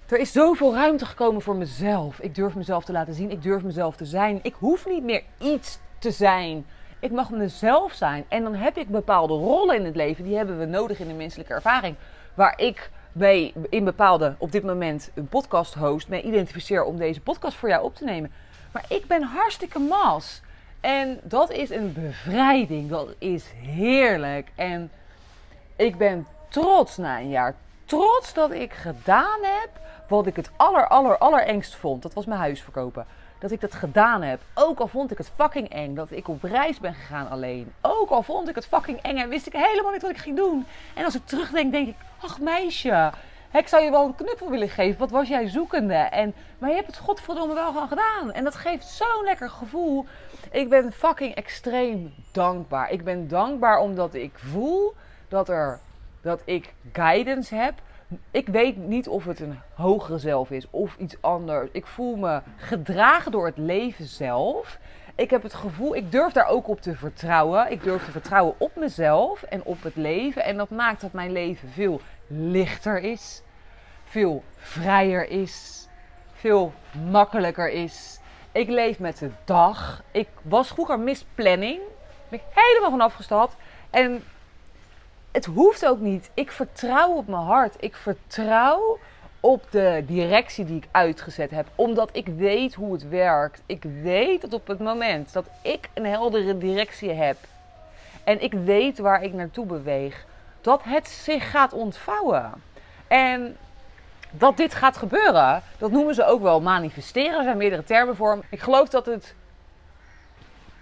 Er 0.08 0.18
is 0.18 0.32
zoveel 0.32 0.74
ruimte 0.74 1.06
gekomen 1.06 1.42
voor 1.42 1.56
mezelf. 1.56 2.18
Ik 2.18 2.34
durf 2.34 2.54
mezelf 2.54 2.84
te 2.84 2.92
laten 2.92 3.14
zien. 3.14 3.30
Ik 3.30 3.42
durf 3.42 3.62
mezelf 3.62 3.96
te 3.96 4.04
zijn. 4.04 4.38
Ik 4.42 4.54
hoef 4.58 4.86
niet 4.86 5.02
meer 5.02 5.22
iets 5.38 5.78
te 5.98 6.10
zijn. 6.10 6.66
Ik 6.98 7.10
mag 7.10 7.30
mezelf 7.30 7.92
zijn. 7.92 8.24
En 8.28 8.42
dan 8.42 8.54
heb 8.54 8.76
ik 8.76 8.88
bepaalde 8.88 9.34
rollen 9.34 9.76
in 9.76 9.84
het 9.84 9.96
leven. 9.96 10.24
Die 10.24 10.36
hebben 10.36 10.58
we 10.58 10.64
nodig 10.64 10.98
in 10.98 11.08
de 11.08 11.14
menselijke 11.14 11.52
ervaring. 11.52 11.96
Waar 12.34 12.60
ik 12.60 12.90
mee 13.12 13.54
in 13.68 13.84
bepaalde, 13.84 14.34
op 14.38 14.52
dit 14.52 14.62
moment, 14.62 15.10
een 15.14 15.28
podcast 15.28 15.74
host 15.74 16.08
mee 16.08 16.22
identificeer 16.22 16.84
om 16.84 16.96
deze 16.96 17.20
podcast 17.20 17.56
voor 17.56 17.68
jou 17.68 17.84
op 17.84 17.94
te 17.94 18.04
nemen. 18.04 18.32
Maar 18.72 18.84
ik 18.88 19.06
ben 19.06 19.22
hartstikke 19.22 19.78
mas. 19.78 20.42
En 20.80 21.20
dat 21.22 21.50
is 21.50 21.70
een 21.70 21.92
bevrijding. 21.92 22.90
Dat 22.90 23.14
is 23.18 23.44
heerlijk. 23.56 24.48
En 24.54 24.90
ik 25.76 25.96
ben 25.96 26.26
trots 26.54 26.96
na 26.96 27.18
een 27.18 27.28
jaar. 27.28 27.54
Trots 27.84 28.34
dat 28.34 28.50
ik 28.50 28.72
gedaan 28.72 29.38
heb 29.42 29.68
wat 30.08 30.26
ik 30.26 30.36
het 30.36 30.50
aller, 30.56 30.88
aller, 30.88 31.18
allerengst 31.18 31.74
vond. 31.74 32.02
Dat 32.02 32.14
was 32.14 32.26
mijn 32.26 32.40
huis 32.40 32.62
verkopen. 32.62 33.06
Dat 33.38 33.50
ik 33.50 33.60
dat 33.60 33.74
gedaan 33.74 34.22
heb. 34.22 34.40
Ook 34.54 34.78
al 34.78 34.86
vond 34.86 35.10
ik 35.10 35.18
het 35.18 35.30
fucking 35.36 35.68
eng. 35.68 35.94
Dat 35.94 36.10
ik 36.10 36.28
op 36.28 36.42
reis 36.42 36.80
ben 36.80 36.94
gegaan 36.94 37.30
alleen. 37.30 37.72
Ook 37.80 38.10
al 38.10 38.22
vond 38.22 38.48
ik 38.48 38.54
het 38.54 38.66
fucking 38.66 39.02
eng 39.02 39.16
en 39.16 39.28
wist 39.28 39.46
ik 39.46 39.52
helemaal 39.52 39.92
niet 39.92 40.02
wat 40.02 40.10
ik 40.10 40.16
ging 40.16 40.36
doen. 40.36 40.66
En 40.94 41.04
als 41.04 41.14
ik 41.14 41.26
terugdenk, 41.26 41.72
denk 41.72 41.88
ik: 41.88 41.96
ach 42.20 42.40
meisje. 42.40 43.12
Ik 43.52 43.68
zou 43.68 43.82
je 43.82 43.90
wel 43.90 44.04
een 44.04 44.14
knuffel 44.14 44.50
willen 44.50 44.68
geven. 44.68 44.98
Wat 44.98 45.10
was 45.10 45.28
jij 45.28 45.48
zoekende? 45.48 45.94
En, 45.94 46.34
maar 46.58 46.70
je 46.70 46.76
hebt 46.76 46.86
het 46.86 46.98
godverdomme 46.98 47.54
wel 47.54 47.66
gewoon 47.66 47.88
gedaan. 47.88 48.32
En 48.32 48.44
dat 48.44 48.54
geeft 48.54 48.86
zo'n 48.86 49.24
lekker 49.24 49.50
gevoel. 49.50 50.06
Ik 50.50 50.68
ben 50.68 50.92
fucking 50.92 51.34
extreem 51.34 52.14
dankbaar. 52.32 52.90
Ik 52.90 53.04
ben 53.04 53.28
dankbaar 53.28 53.78
omdat 53.78 54.14
ik 54.14 54.32
voel 54.34 54.94
dat, 55.28 55.48
er, 55.48 55.80
dat 56.24 56.42
ik 56.44 56.74
guidance 56.92 57.54
heb. 57.54 57.74
Ik 58.30 58.48
weet 58.48 58.76
niet 58.76 59.08
of 59.08 59.24
het 59.24 59.40
een 59.40 59.58
hogere 59.74 60.18
zelf 60.18 60.50
is 60.50 60.66
of 60.70 60.96
iets 60.96 61.16
anders. 61.20 61.68
Ik 61.72 61.86
voel 61.86 62.16
me 62.16 62.40
gedragen 62.56 63.32
door 63.32 63.46
het 63.46 63.58
leven 63.58 64.04
zelf. 64.04 64.78
Ik 65.14 65.30
heb 65.30 65.42
het 65.42 65.54
gevoel, 65.54 65.96
ik 65.96 66.12
durf 66.12 66.32
daar 66.32 66.48
ook 66.48 66.68
op 66.68 66.80
te 66.80 66.96
vertrouwen. 66.96 67.70
Ik 67.70 67.82
durf 67.82 68.04
te 68.04 68.10
vertrouwen 68.10 68.54
op 68.58 68.76
mezelf 68.76 69.42
en 69.42 69.64
op 69.64 69.82
het 69.82 69.96
leven. 69.96 70.44
En 70.44 70.56
dat 70.56 70.70
maakt 70.70 71.00
dat 71.00 71.12
mijn 71.12 71.32
leven 71.32 71.68
veel 71.68 72.00
lichter 72.26 72.98
is, 72.98 73.42
veel 74.04 74.42
vrijer 74.56 75.28
is, 75.28 75.88
veel 76.32 76.72
makkelijker 77.10 77.70
is. 77.70 78.20
Ik 78.52 78.68
leef 78.68 78.98
met 78.98 79.18
de 79.18 79.30
dag. 79.44 80.02
Ik 80.10 80.28
was 80.42 80.68
vroeger 80.68 80.98
misplanning. 81.00 81.80
Ben 82.28 82.38
ik 82.38 82.44
helemaal 82.54 82.90
van 82.90 83.00
afgestapt. 83.00 83.56
En 83.90 84.22
het 85.34 85.44
hoeft 85.44 85.86
ook 85.86 86.00
niet. 86.00 86.30
Ik 86.34 86.52
vertrouw 86.52 87.12
op 87.12 87.28
mijn 87.28 87.42
hart. 87.42 87.74
Ik 87.78 87.94
vertrouw 87.96 88.98
op 89.40 89.66
de 89.70 90.04
directie 90.06 90.64
die 90.64 90.76
ik 90.76 90.88
uitgezet 90.90 91.50
heb. 91.50 91.66
Omdat 91.74 92.08
ik 92.12 92.26
weet 92.26 92.74
hoe 92.74 92.92
het 92.92 93.08
werkt. 93.08 93.62
Ik 93.66 93.82
weet 94.02 94.40
dat 94.40 94.52
op 94.52 94.66
het 94.66 94.78
moment 94.78 95.32
dat 95.32 95.46
ik 95.62 95.88
een 95.94 96.06
heldere 96.06 96.58
directie 96.58 97.10
heb. 97.12 97.36
En 98.24 98.42
ik 98.42 98.52
weet 98.52 98.98
waar 98.98 99.22
ik 99.22 99.32
naartoe 99.32 99.66
beweeg. 99.66 100.24
Dat 100.60 100.82
het 100.84 101.08
zich 101.08 101.50
gaat 101.50 101.72
ontvouwen. 101.72 102.52
En 103.08 103.56
dat 104.30 104.56
dit 104.56 104.74
gaat 104.74 104.96
gebeuren, 104.96 105.62
dat 105.78 105.90
noemen 105.90 106.14
ze 106.14 106.24
ook 106.24 106.42
wel 106.42 106.60
manifesteren. 106.60 107.38
Er 107.38 107.44
zijn 107.44 107.56
meerdere 107.56 107.84
termen 107.84 108.16
voor. 108.16 108.44
Ik 108.48 108.60
geloof 108.60 108.88
dat 108.88 109.06
het 109.06 109.34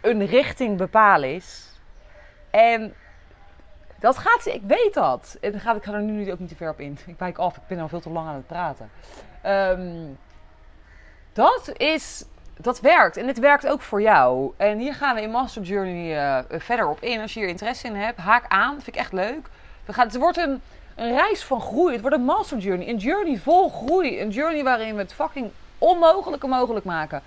een 0.00 0.26
richting 0.26 0.76
bepalen 0.76 1.34
is. 1.34 1.70
En 2.50 2.94
dat 4.02 4.18
gaat 4.18 4.42
ze, 4.42 4.54
ik 4.54 4.62
weet 4.66 4.94
dat. 4.94 5.36
En 5.40 5.60
ga, 5.60 5.74
ik 5.74 5.84
ga 5.84 5.92
er 5.92 6.02
nu 6.02 6.32
ook 6.32 6.38
niet 6.38 6.48
te 6.48 6.56
ver 6.56 6.70
op 6.70 6.80
in. 6.80 6.98
Ik 7.06 7.18
wijk 7.18 7.38
af, 7.38 7.56
ik 7.56 7.62
ben 7.66 7.80
al 7.80 7.88
veel 7.88 8.00
te 8.00 8.10
lang 8.10 8.28
aan 8.28 8.34
het 8.34 8.46
praten. 8.46 8.90
Um, 9.46 10.18
dat 11.32 11.72
is, 11.76 12.24
dat 12.56 12.80
werkt. 12.80 13.16
En 13.16 13.26
dit 13.26 13.38
werkt 13.38 13.66
ook 13.66 13.80
voor 13.80 14.02
jou. 14.02 14.52
En 14.56 14.78
hier 14.78 14.94
gaan 14.94 15.14
we 15.14 15.22
in 15.22 15.30
Master 15.30 15.62
Journey 15.62 16.16
uh, 16.16 16.58
verder 16.60 16.88
op 16.88 17.00
in. 17.00 17.20
Als 17.20 17.34
je 17.34 17.40
hier 17.40 17.48
interesse 17.48 17.86
in 17.86 17.94
hebt, 17.94 18.18
haak 18.18 18.44
aan. 18.48 18.74
Vind 18.74 18.86
ik 18.86 18.96
echt 18.96 19.12
leuk. 19.12 19.48
We 19.84 19.92
gaan, 19.92 20.06
het 20.06 20.16
wordt 20.16 20.38
een, 20.38 20.62
een 20.94 21.14
reis 21.14 21.44
van 21.44 21.60
groei. 21.60 21.92
Het 21.92 22.00
wordt 22.00 22.16
een 22.16 22.24
Master 22.24 22.58
Journey. 22.58 22.88
Een 22.88 22.96
journey 22.96 23.36
vol 23.36 23.70
groei. 23.70 24.20
Een 24.20 24.30
journey 24.30 24.62
waarin 24.62 24.94
we 24.94 25.00
het 25.00 25.14
fucking 25.14 25.50
onmogelijke 25.78 26.46
mogelijk 26.46 26.84
maken. 26.84 27.22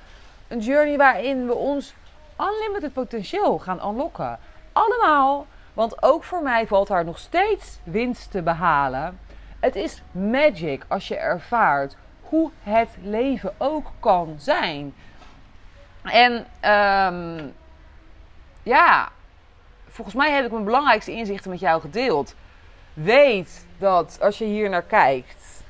Een 0.48 0.60
journey 0.60 0.98
waarin 0.98 1.48
we 1.48 1.54
ons 1.54 1.94
unlimited 2.40 2.94
potentieel 2.94 3.60
gaan 3.60 3.90
unlocken. 3.90 4.40
Allemaal 4.72 5.46
want 5.76 6.04
ook 6.04 6.24
voor 6.24 6.42
mij 6.42 6.68
valt 6.68 6.88
daar 6.88 7.06
nog 7.06 7.18
steeds 7.18 7.80
winst 7.84 8.32
te 8.32 8.42
behalen. 8.42 9.20
Het 9.60 9.76
is 9.76 10.02
magic 10.12 10.86
als 10.88 11.08
je 11.08 11.18
ervaart 11.18 11.96
hoe 12.22 12.52
het 12.64 12.90
leven 13.02 13.54
ook 13.58 13.92
kan 14.00 14.36
zijn. 14.38 14.94
En 16.04 16.34
um, 16.72 17.54
ja, 18.64 19.10
volgens 19.88 20.16
mij 20.16 20.32
heb 20.32 20.46
ik 20.46 20.52
mijn 20.52 20.64
belangrijkste 20.64 21.12
inzichten 21.12 21.52
met 21.52 21.60
jou 21.60 21.82
gedeeld. 21.82 22.36
Weet 22.94 23.66
dat 23.78 24.18
als 24.22 24.38
je 24.38 24.46
hier 24.46 24.70
naar 24.70 24.84
kijkt 24.84 25.64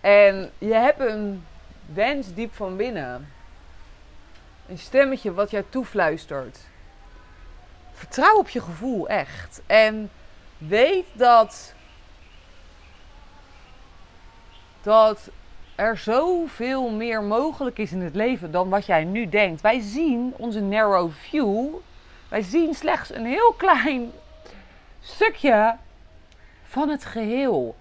en 0.00 0.50
je 0.58 0.74
hebt 0.74 1.00
een 1.00 1.44
wens 1.92 2.34
diep 2.34 2.54
van 2.54 2.76
binnen, 2.76 3.32
een 4.68 4.78
stemmetje 4.78 5.34
wat 5.34 5.50
jou 5.50 5.64
toefluistert 5.68 6.58
vertrouw 8.00 8.36
op 8.36 8.48
je 8.48 8.60
gevoel, 8.60 9.08
echt. 9.08 9.62
En 9.66 10.10
weet 10.58 11.06
dat. 11.12 11.74
Dat 14.82 15.30
er 15.74 15.96
zoveel 15.98 16.90
meer 16.90 17.22
mogelijk 17.22 17.78
is 17.78 17.92
in 17.92 18.00
het 18.00 18.14
leven 18.14 18.50
dan 18.50 18.68
wat 18.68 18.86
jij 18.86 19.04
nu 19.04 19.28
denkt. 19.28 19.60
Wij 19.60 19.80
zien 19.80 20.34
onze 20.36 20.60
narrow 20.60 21.12
view. 21.12 21.74
Wij 22.28 22.42
zien 22.42 22.74
slechts 22.74 23.14
een 23.14 23.26
heel 23.26 23.52
klein 23.52 24.12
stukje 25.00 25.76
van 26.64 26.88
het 26.88 27.04
geheel. 27.04 27.76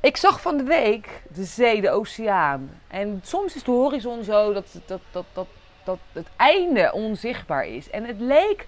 Ik 0.00 0.16
zag 0.16 0.40
van 0.40 0.56
de 0.56 0.62
week 0.64 1.22
de 1.34 1.44
zee, 1.44 1.80
de 1.80 1.90
oceaan. 1.90 2.80
En 2.88 3.20
soms 3.24 3.54
is 3.54 3.62
de 3.62 3.70
horizon 3.70 4.24
zo 4.24 4.52
dat, 4.52 4.66
dat, 4.86 5.00
dat, 5.10 5.24
dat, 5.32 5.46
dat 5.84 5.98
het 6.12 6.28
einde 6.36 6.92
onzichtbaar 6.92 7.66
is. 7.66 7.90
En 7.90 8.04
het 8.04 8.20
leek, 8.20 8.66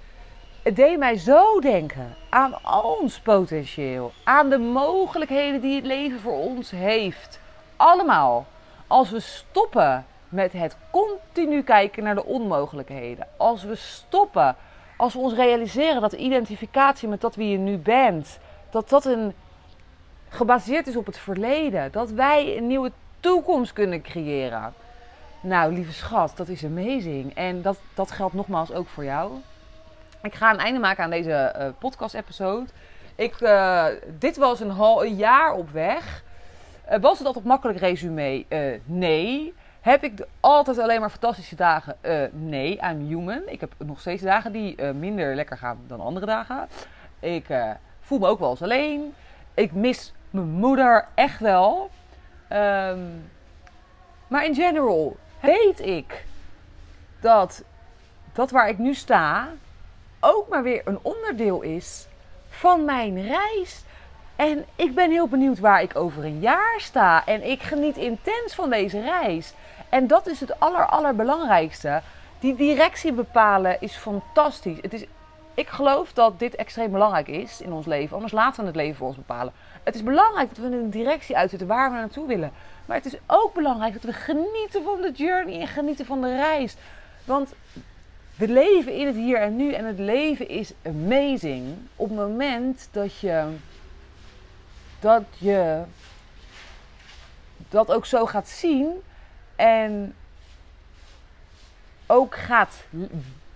het 0.62 0.76
deed 0.76 0.98
mij 0.98 1.16
zo 1.16 1.60
denken 1.60 2.14
aan 2.28 2.54
ons 2.84 3.20
potentieel. 3.20 4.12
Aan 4.24 4.50
de 4.50 4.58
mogelijkheden 4.58 5.60
die 5.60 5.76
het 5.76 5.86
leven 5.86 6.20
voor 6.20 6.38
ons 6.38 6.70
heeft. 6.70 7.40
Allemaal. 7.76 8.46
Als 8.86 9.10
we 9.10 9.20
stoppen 9.20 10.06
met 10.28 10.52
het 10.52 10.76
continu 10.90 11.62
kijken 11.62 12.02
naar 12.02 12.14
de 12.14 12.24
onmogelijkheden. 12.24 13.26
Als 13.36 13.64
we 13.64 13.74
stoppen, 13.74 14.56
als 14.96 15.12
we 15.12 15.18
ons 15.18 15.34
realiseren 15.34 16.00
dat 16.00 16.10
de 16.10 16.16
identificatie 16.16 17.08
met 17.08 17.20
dat 17.20 17.34
wie 17.34 17.48
je 17.48 17.58
nu 17.58 17.76
bent, 17.76 18.38
dat 18.70 18.88
dat 18.88 19.04
een 19.04 19.34
gebaseerd 20.28 20.86
is 20.86 20.96
op 20.96 21.06
het 21.06 21.18
verleden. 21.18 21.92
Dat 21.92 22.10
wij 22.10 22.56
een 22.56 22.66
nieuwe 22.66 22.92
toekomst 23.20 23.72
kunnen 23.72 24.02
creëren. 24.02 24.74
Nou, 25.46 25.72
lieve 25.72 25.92
schat, 25.92 26.32
dat 26.36 26.48
is 26.48 26.64
amazing. 26.64 27.34
En 27.34 27.62
dat, 27.62 27.78
dat 27.94 28.10
geldt 28.10 28.34
nogmaals 28.34 28.72
ook 28.72 28.88
voor 28.88 29.04
jou. 29.04 29.32
Ik 30.22 30.34
ga 30.34 30.50
een 30.50 30.58
einde 30.58 30.80
maken 30.80 31.04
aan 31.04 31.10
deze 31.10 31.54
uh, 31.58 31.66
podcast-episode. 31.78 32.66
Ik, 33.14 33.40
uh, 33.40 33.86
dit 34.18 34.36
was 34.36 34.60
een, 34.60 34.70
hal, 34.70 35.04
een 35.04 35.14
jaar 35.14 35.52
op 35.52 35.70
weg. 35.70 36.22
Uh, 36.90 36.98
was 36.98 37.18
het 37.18 37.26
altijd 37.26 37.44
makkelijk 37.44 37.78
resume? 37.78 38.44
nee. 38.84 39.54
Heb 39.80 40.04
ik 40.04 40.26
altijd 40.40 40.78
alleen 40.78 41.00
maar 41.00 41.10
fantastische 41.10 41.56
dagen? 41.56 41.96
nee, 42.32 42.78
I'm 42.90 43.06
human. 43.06 43.42
Ik 43.46 43.60
heb 43.60 43.72
nog 43.78 44.00
steeds 44.00 44.22
dagen 44.22 44.52
die 44.52 44.82
minder 44.82 45.34
lekker 45.34 45.58
gaan 45.58 45.78
dan 45.86 46.00
andere 46.00 46.26
dagen. 46.26 46.68
Ik 47.20 47.46
voel 48.00 48.18
me 48.18 48.26
ook 48.26 48.38
wel 48.38 48.50
eens 48.50 48.62
alleen. 48.62 49.14
Ik 49.54 49.72
mis 49.72 50.12
mijn 50.30 50.48
moeder 50.48 51.08
echt 51.14 51.40
wel. 51.40 51.90
Um, 52.52 53.30
maar 54.28 54.44
in 54.44 54.54
general 54.54 55.16
weet 55.40 55.80
ik 55.80 56.24
dat 57.20 57.62
dat 58.32 58.50
waar 58.50 58.68
ik 58.68 58.78
nu 58.78 58.94
sta 58.94 59.48
ook 60.20 60.48
maar 60.48 60.62
weer 60.62 60.82
een 60.84 60.98
onderdeel 61.02 61.60
is 61.62 62.06
van 62.48 62.84
mijn 62.84 63.22
reis. 63.26 63.84
En 64.36 64.64
ik 64.76 64.94
ben 64.94 65.10
heel 65.10 65.28
benieuwd 65.28 65.58
waar 65.58 65.82
ik 65.82 65.96
over 65.96 66.24
een 66.24 66.40
jaar 66.40 66.74
sta. 66.78 67.26
En 67.26 67.50
ik 67.50 67.62
geniet 67.62 67.96
intens 67.96 68.54
van 68.54 68.70
deze 68.70 69.00
reis. 69.00 69.54
En 69.88 70.06
dat 70.06 70.26
is 70.26 70.40
het 70.40 70.60
aller, 70.60 70.86
allerbelangrijkste. 70.86 72.02
Die 72.38 72.54
directie 72.54 73.12
bepalen 73.12 73.80
is 73.80 73.96
fantastisch. 73.96 74.78
Het 74.80 74.92
is, 74.92 75.04
ik 75.54 75.68
geloof 75.68 76.12
dat 76.12 76.38
dit 76.38 76.54
extreem 76.54 76.90
belangrijk 76.90 77.28
is 77.28 77.60
in 77.60 77.72
ons 77.72 77.86
leven. 77.86 78.14
Anders 78.14 78.32
laten 78.32 78.60
we 78.60 78.66
het 78.66 78.76
leven 78.76 78.96
voor 78.96 79.06
ons 79.06 79.16
bepalen. 79.16 79.52
Het 79.86 79.94
is 79.94 80.02
belangrijk 80.02 80.48
dat 80.48 80.58
we 80.58 80.76
een 80.76 80.90
directie 80.90 81.36
uitzetten 81.36 81.68
waar 81.68 81.90
we 81.90 81.96
naartoe 81.96 82.26
willen. 82.26 82.52
Maar 82.86 82.96
het 82.96 83.06
is 83.06 83.18
ook 83.26 83.54
belangrijk 83.54 83.92
dat 83.92 84.02
we 84.02 84.12
genieten 84.12 84.82
van 84.82 85.00
de 85.00 85.12
journey 85.14 85.60
en 85.60 85.66
genieten 85.66 86.06
van 86.06 86.20
de 86.20 86.36
reis. 86.36 86.76
Want 87.24 87.54
we 88.36 88.48
leven 88.48 88.92
in 88.92 89.06
het 89.06 89.16
hier 89.16 89.38
en 89.38 89.56
nu 89.56 89.72
en 89.72 89.84
het 89.84 89.98
leven 89.98 90.48
is 90.48 90.72
amazing. 90.86 91.76
Op 91.96 92.08
het 92.08 92.18
moment 92.18 92.88
dat 92.90 93.18
je 93.18 93.44
dat 95.00 95.24
je 95.38 95.82
dat 97.68 97.92
ook 97.92 98.06
zo 98.06 98.26
gaat 98.26 98.48
zien 98.48 99.02
en 99.56 100.14
ook 102.06 102.34
gaat 102.34 102.84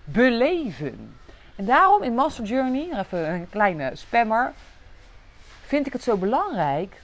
beleven. 0.03 1.15
En 1.55 1.65
daarom 1.65 2.03
in 2.03 2.15
Master 2.15 2.43
Journey, 2.43 2.89
even 2.99 3.29
een 3.29 3.49
kleine 3.49 3.91
spammer, 3.93 4.53
vind 5.71 5.87
ik 5.87 5.93
het 5.93 6.03
zo 6.03 6.17
belangrijk 6.17 7.01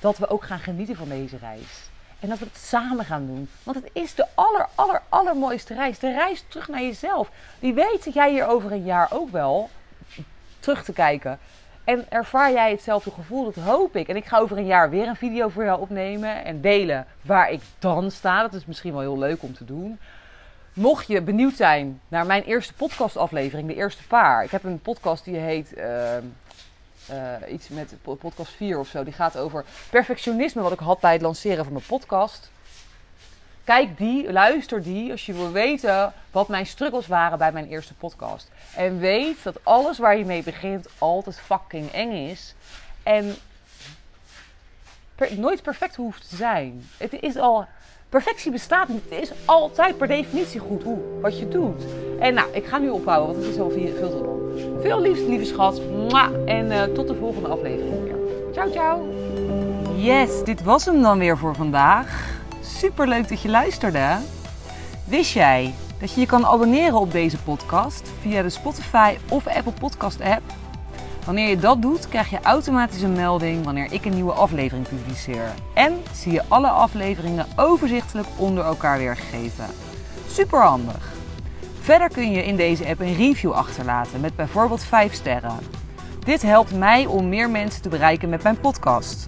dat 0.00 0.18
we 0.18 0.28
ook 0.28 0.44
gaan 0.44 0.58
genieten 0.58 0.96
van 0.96 1.08
deze 1.08 1.36
reis. 1.36 1.90
En 2.20 2.28
dat 2.28 2.38
we 2.38 2.44
het 2.44 2.56
samen 2.56 3.04
gaan 3.04 3.26
doen. 3.26 3.48
Want 3.62 3.76
het 3.76 3.90
is 3.92 4.14
de 4.14 4.26
aller, 4.34 4.68
aller, 4.74 5.02
allermooiste 5.08 5.74
reis. 5.74 5.98
De 5.98 6.12
reis 6.12 6.44
terug 6.48 6.68
naar 6.68 6.82
jezelf. 6.82 7.30
Wie 7.58 7.74
weet 7.74 8.08
jij 8.14 8.30
hier 8.30 8.46
over 8.46 8.72
een 8.72 8.84
jaar 8.84 9.08
ook 9.12 9.30
wel 9.30 9.70
terug 10.60 10.84
te 10.84 10.92
kijken. 10.92 11.38
En 11.84 12.10
ervaar 12.10 12.52
jij 12.52 12.70
hetzelfde 12.70 13.10
gevoel? 13.10 13.44
Dat 13.44 13.64
hoop 13.64 13.96
ik. 13.96 14.08
En 14.08 14.16
ik 14.16 14.24
ga 14.24 14.38
over 14.38 14.58
een 14.58 14.66
jaar 14.66 14.90
weer 14.90 15.08
een 15.08 15.16
video 15.16 15.48
voor 15.48 15.64
jou 15.64 15.80
opnemen. 15.80 16.44
En 16.44 16.60
delen 16.60 17.06
waar 17.22 17.50
ik 17.50 17.62
dan 17.78 18.10
sta. 18.10 18.42
Dat 18.42 18.54
is 18.54 18.66
misschien 18.66 18.92
wel 18.92 19.00
heel 19.00 19.18
leuk 19.18 19.42
om 19.42 19.54
te 19.54 19.64
doen. 19.64 19.98
Mocht 20.72 21.06
je 21.06 21.22
benieuwd 21.22 21.54
zijn 21.54 22.00
naar 22.08 22.26
mijn 22.26 22.42
eerste 22.42 22.74
podcastaflevering, 22.74 23.68
de 23.68 23.74
eerste 23.74 24.06
paar. 24.06 24.44
Ik 24.44 24.50
heb 24.50 24.64
een 24.64 24.80
podcast 24.80 25.24
die 25.24 25.36
heet... 25.36 25.78
Uh, 25.78 26.16
uh, 27.10 27.52
iets 27.52 27.68
met 27.68 27.94
podcast 28.02 28.52
4 28.52 28.78
of 28.78 28.88
zo. 28.88 29.04
Die 29.04 29.12
gaat 29.12 29.36
over 29.36 29.64
perfectionisme, 29.90 30.62
wat 30.62 30.72
ik 30.72 30.78
had 30.78 31.00
bij 31.00 31.12
het 31.12 31.22
lanceren 31.22 31.64
van 31.64 31.72
mijn 31.72 31.86
podcast. 31.86 32.50
Kijk 33.64 33.98
die, 33.98 34.32
luister 34.32 34.82
die, 34.82 35.10
als 35.10 35.26
je 35.26 35.32
wil 35.32 35.52
weten 35.52 36.12
wat 36.30 36.48
mijn 36.48 36.66
struggles 36.66 37.06
waren 37.06 37.38
bij 37.38 37.52
mijn 37.52 37.68
eerste 37.68 37.94
podcast. 37.94 38.50
En 38.74 38.98
weet 38.98 39.42
dat 39.42 39.64
alles 39.64 39.98
waar 39.98 40.16
je 40.16 40.24
mee 40.24 40.42
begint 40.42 40.86
altijd 40.98 41.40
fucking 41.40 41.92
eng 41.92 42.28
is. 42.28 42.54
En 43.02 43.36
nooit 45.36 45.62
perfect 45.62 45.96
hoeft 45.96 46.28
te 46.28 46.36
zijn. 46.36 46.88
Het 46.96 47.12
is 47.20 47.36
al 47.36 47.66
Perfectie 48.12 48.50
bestaat 48.50 48.88
niet. 48.88 49.02
Het 49.08 49.22
is 49.22 49.32
altijd 49.44 49.96
per 49.96 50.06
definitie 50.06 50.60
goed 50.60 50.82
hoe, 50.82 50.98
wat 51.20 51.38
je 51.38 51.48
doet. 51.48 51.84
En 52.18 52.34
nou, 52.34 52.52
ik 52.52 52.66
ga 52.66 52.78
nu 52.78 52.88
ophouden, 52.88 53.32
want 53.32 53.44
het 53.44 53.54
is 53.54 53.60
al 53.60 53.70
veel 53.70 53.94
te 53.94 54.24
lang. 54.24 54.40
Veel 54.80 55.00
liefst, 55.00 55.26
lieve 55.26 55.44
schat. 55.44 55.80
En 56.44 56.66
uh, 56.66 56.82
tot 56.82 57.08
de 57.08 57.14
volgende 57.14 57.48
aflevering. 57.48 58.14
Ciao, 58.52 58.70
ciao. 58.70 59.06
Yes, 59.96 60.44
dit 60.44 60.62
was 60.62 60.84
hem 60.84 61.02
dan 61.02 61.18
weer 61.18 61.38
voor 61.38 61.54
vandaag. 61.54 62.40
Super 62.60 63.08
leuk 63.08 63.28
dat 63.28 63.42
je 63.42 63.48
luisterde. 63.48 64.16
Wist 65.04 65.32
jij 65.32 65.74
dat 66.00 66.12
je 66.12 66.20
je 66.20 66.26
kan 66.26 66.46
abonneren 66.46 66.98
op 66.98 67.12
deze 67.12 67.38
podcast 67.38 68.10
via 68.20 68.42
de 68.42 68.50
Spotify 68.50 69.16
of 69.28 69.46
Apple 69.46 69.72
Podcast 69.80 70.20
app? 70.20 70.61
Wanneer 71.24 71.48
je 71.48 71.56
dat 71.56 71.82
doet, 71.82 72.08
krijg 72.08 72.30
je 72.30 72.38
automatisch 72.42 73.02
een 73.02 73.12
melding 73.12 73.64
wanneer 73.64 73.92
ik 73.92 74.04
een 74.04 74.14
nieuwe 74.14 74.32
aflevering 74.32 74.88
publiceer. 74.88 75.52
En 75.74 76.02
zie 76.12 76.32
je 76.32 76.42
alle 76.48 76.68
afleveringen 76.68 77.46
overzichtelijk 77.56 78.28
onder 78.36 78.64
elkaar 78.64 78.98
weergegeven. 78.98 79.66
Super 80.28 80.62
handig. 80.62 81.12
Verder 81.80 82.08
kun 82.08 82.30
je 82.30 82.44
in 82.44 82.56
deze 82.56 82.86
app 82.86 83.00
een 83.00 83.16
review 83.16 83.52
achterlaten 83.52 84.20
met 84.20 84.36
bijvoorbeeld 84.36 84.84
5 84.84 85.12
sterren. 85.12 85.58
Dit 86.24 86.42
helpt 86.42 86.74
mij 86.74 87.06
om 87.06 87.28
meer 87.28 87.50
mensen 87.50 87.82
te 87.82 87.88
bereiken 87.88 88.28
met 88.28 88.42
mijn 88.42 88.60
podcast. 88.60 89.26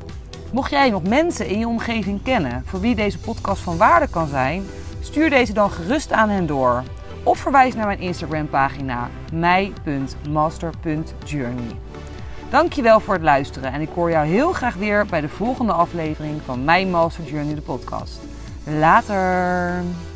Mocht 0.53 0.71
jij 0.71 0.91
nog 0.91 1.03
mensen 1.03 1.47
in 1.47 1.59
je 1.59 1.69
omgeving 1.69 2.23
kennen 2.23 2.63
voor 2.67 2.81
wie 2.81 2.95
deze 2.95 3.19
podcast 3.19 3.63
van 3.63 3.77
waarde 3.77 4.09
kan 4.09 4.27
zijn, 4.27 4.67
stuur 5.01 5.31
deze 5.31 5.53
dan 5.53 5.71
gerust 5.71 6.13
aan 6.13 6.29
hen 6.29 6.47
door 6.47 6.83
of 7.23 7.39
verwijs 7.39 7.75
naar 7.75 7.87
mijn 7.87 8.01
Instagram 8.01 8.49
pagina 8.49 9.11
mij.master.journey. 9.33 11.84
Dankjewel 12.55 13.01
voor 13.01 13.15
het 13.15 13.23
luisteren 13.23 13.73
en 13.73 13.81
ik 13.81 13.89
hoor 13.95 14.11
jou 14.11 14.27
heel 14.27 14.53
graag 14.53 14.75
weer 14.75 15.07
bij 15.07 15.21
de 15.21 15.29
volgende 15.29 15.73
aflevering 15.73 16.41
van 16.45 16.65
Mijn 16.65 16.91
Master 16.91 17.25
Journey 17.25 17.55
de 17.55 17.61
podcast. 17.61 18.21
Later! 18.65 20.14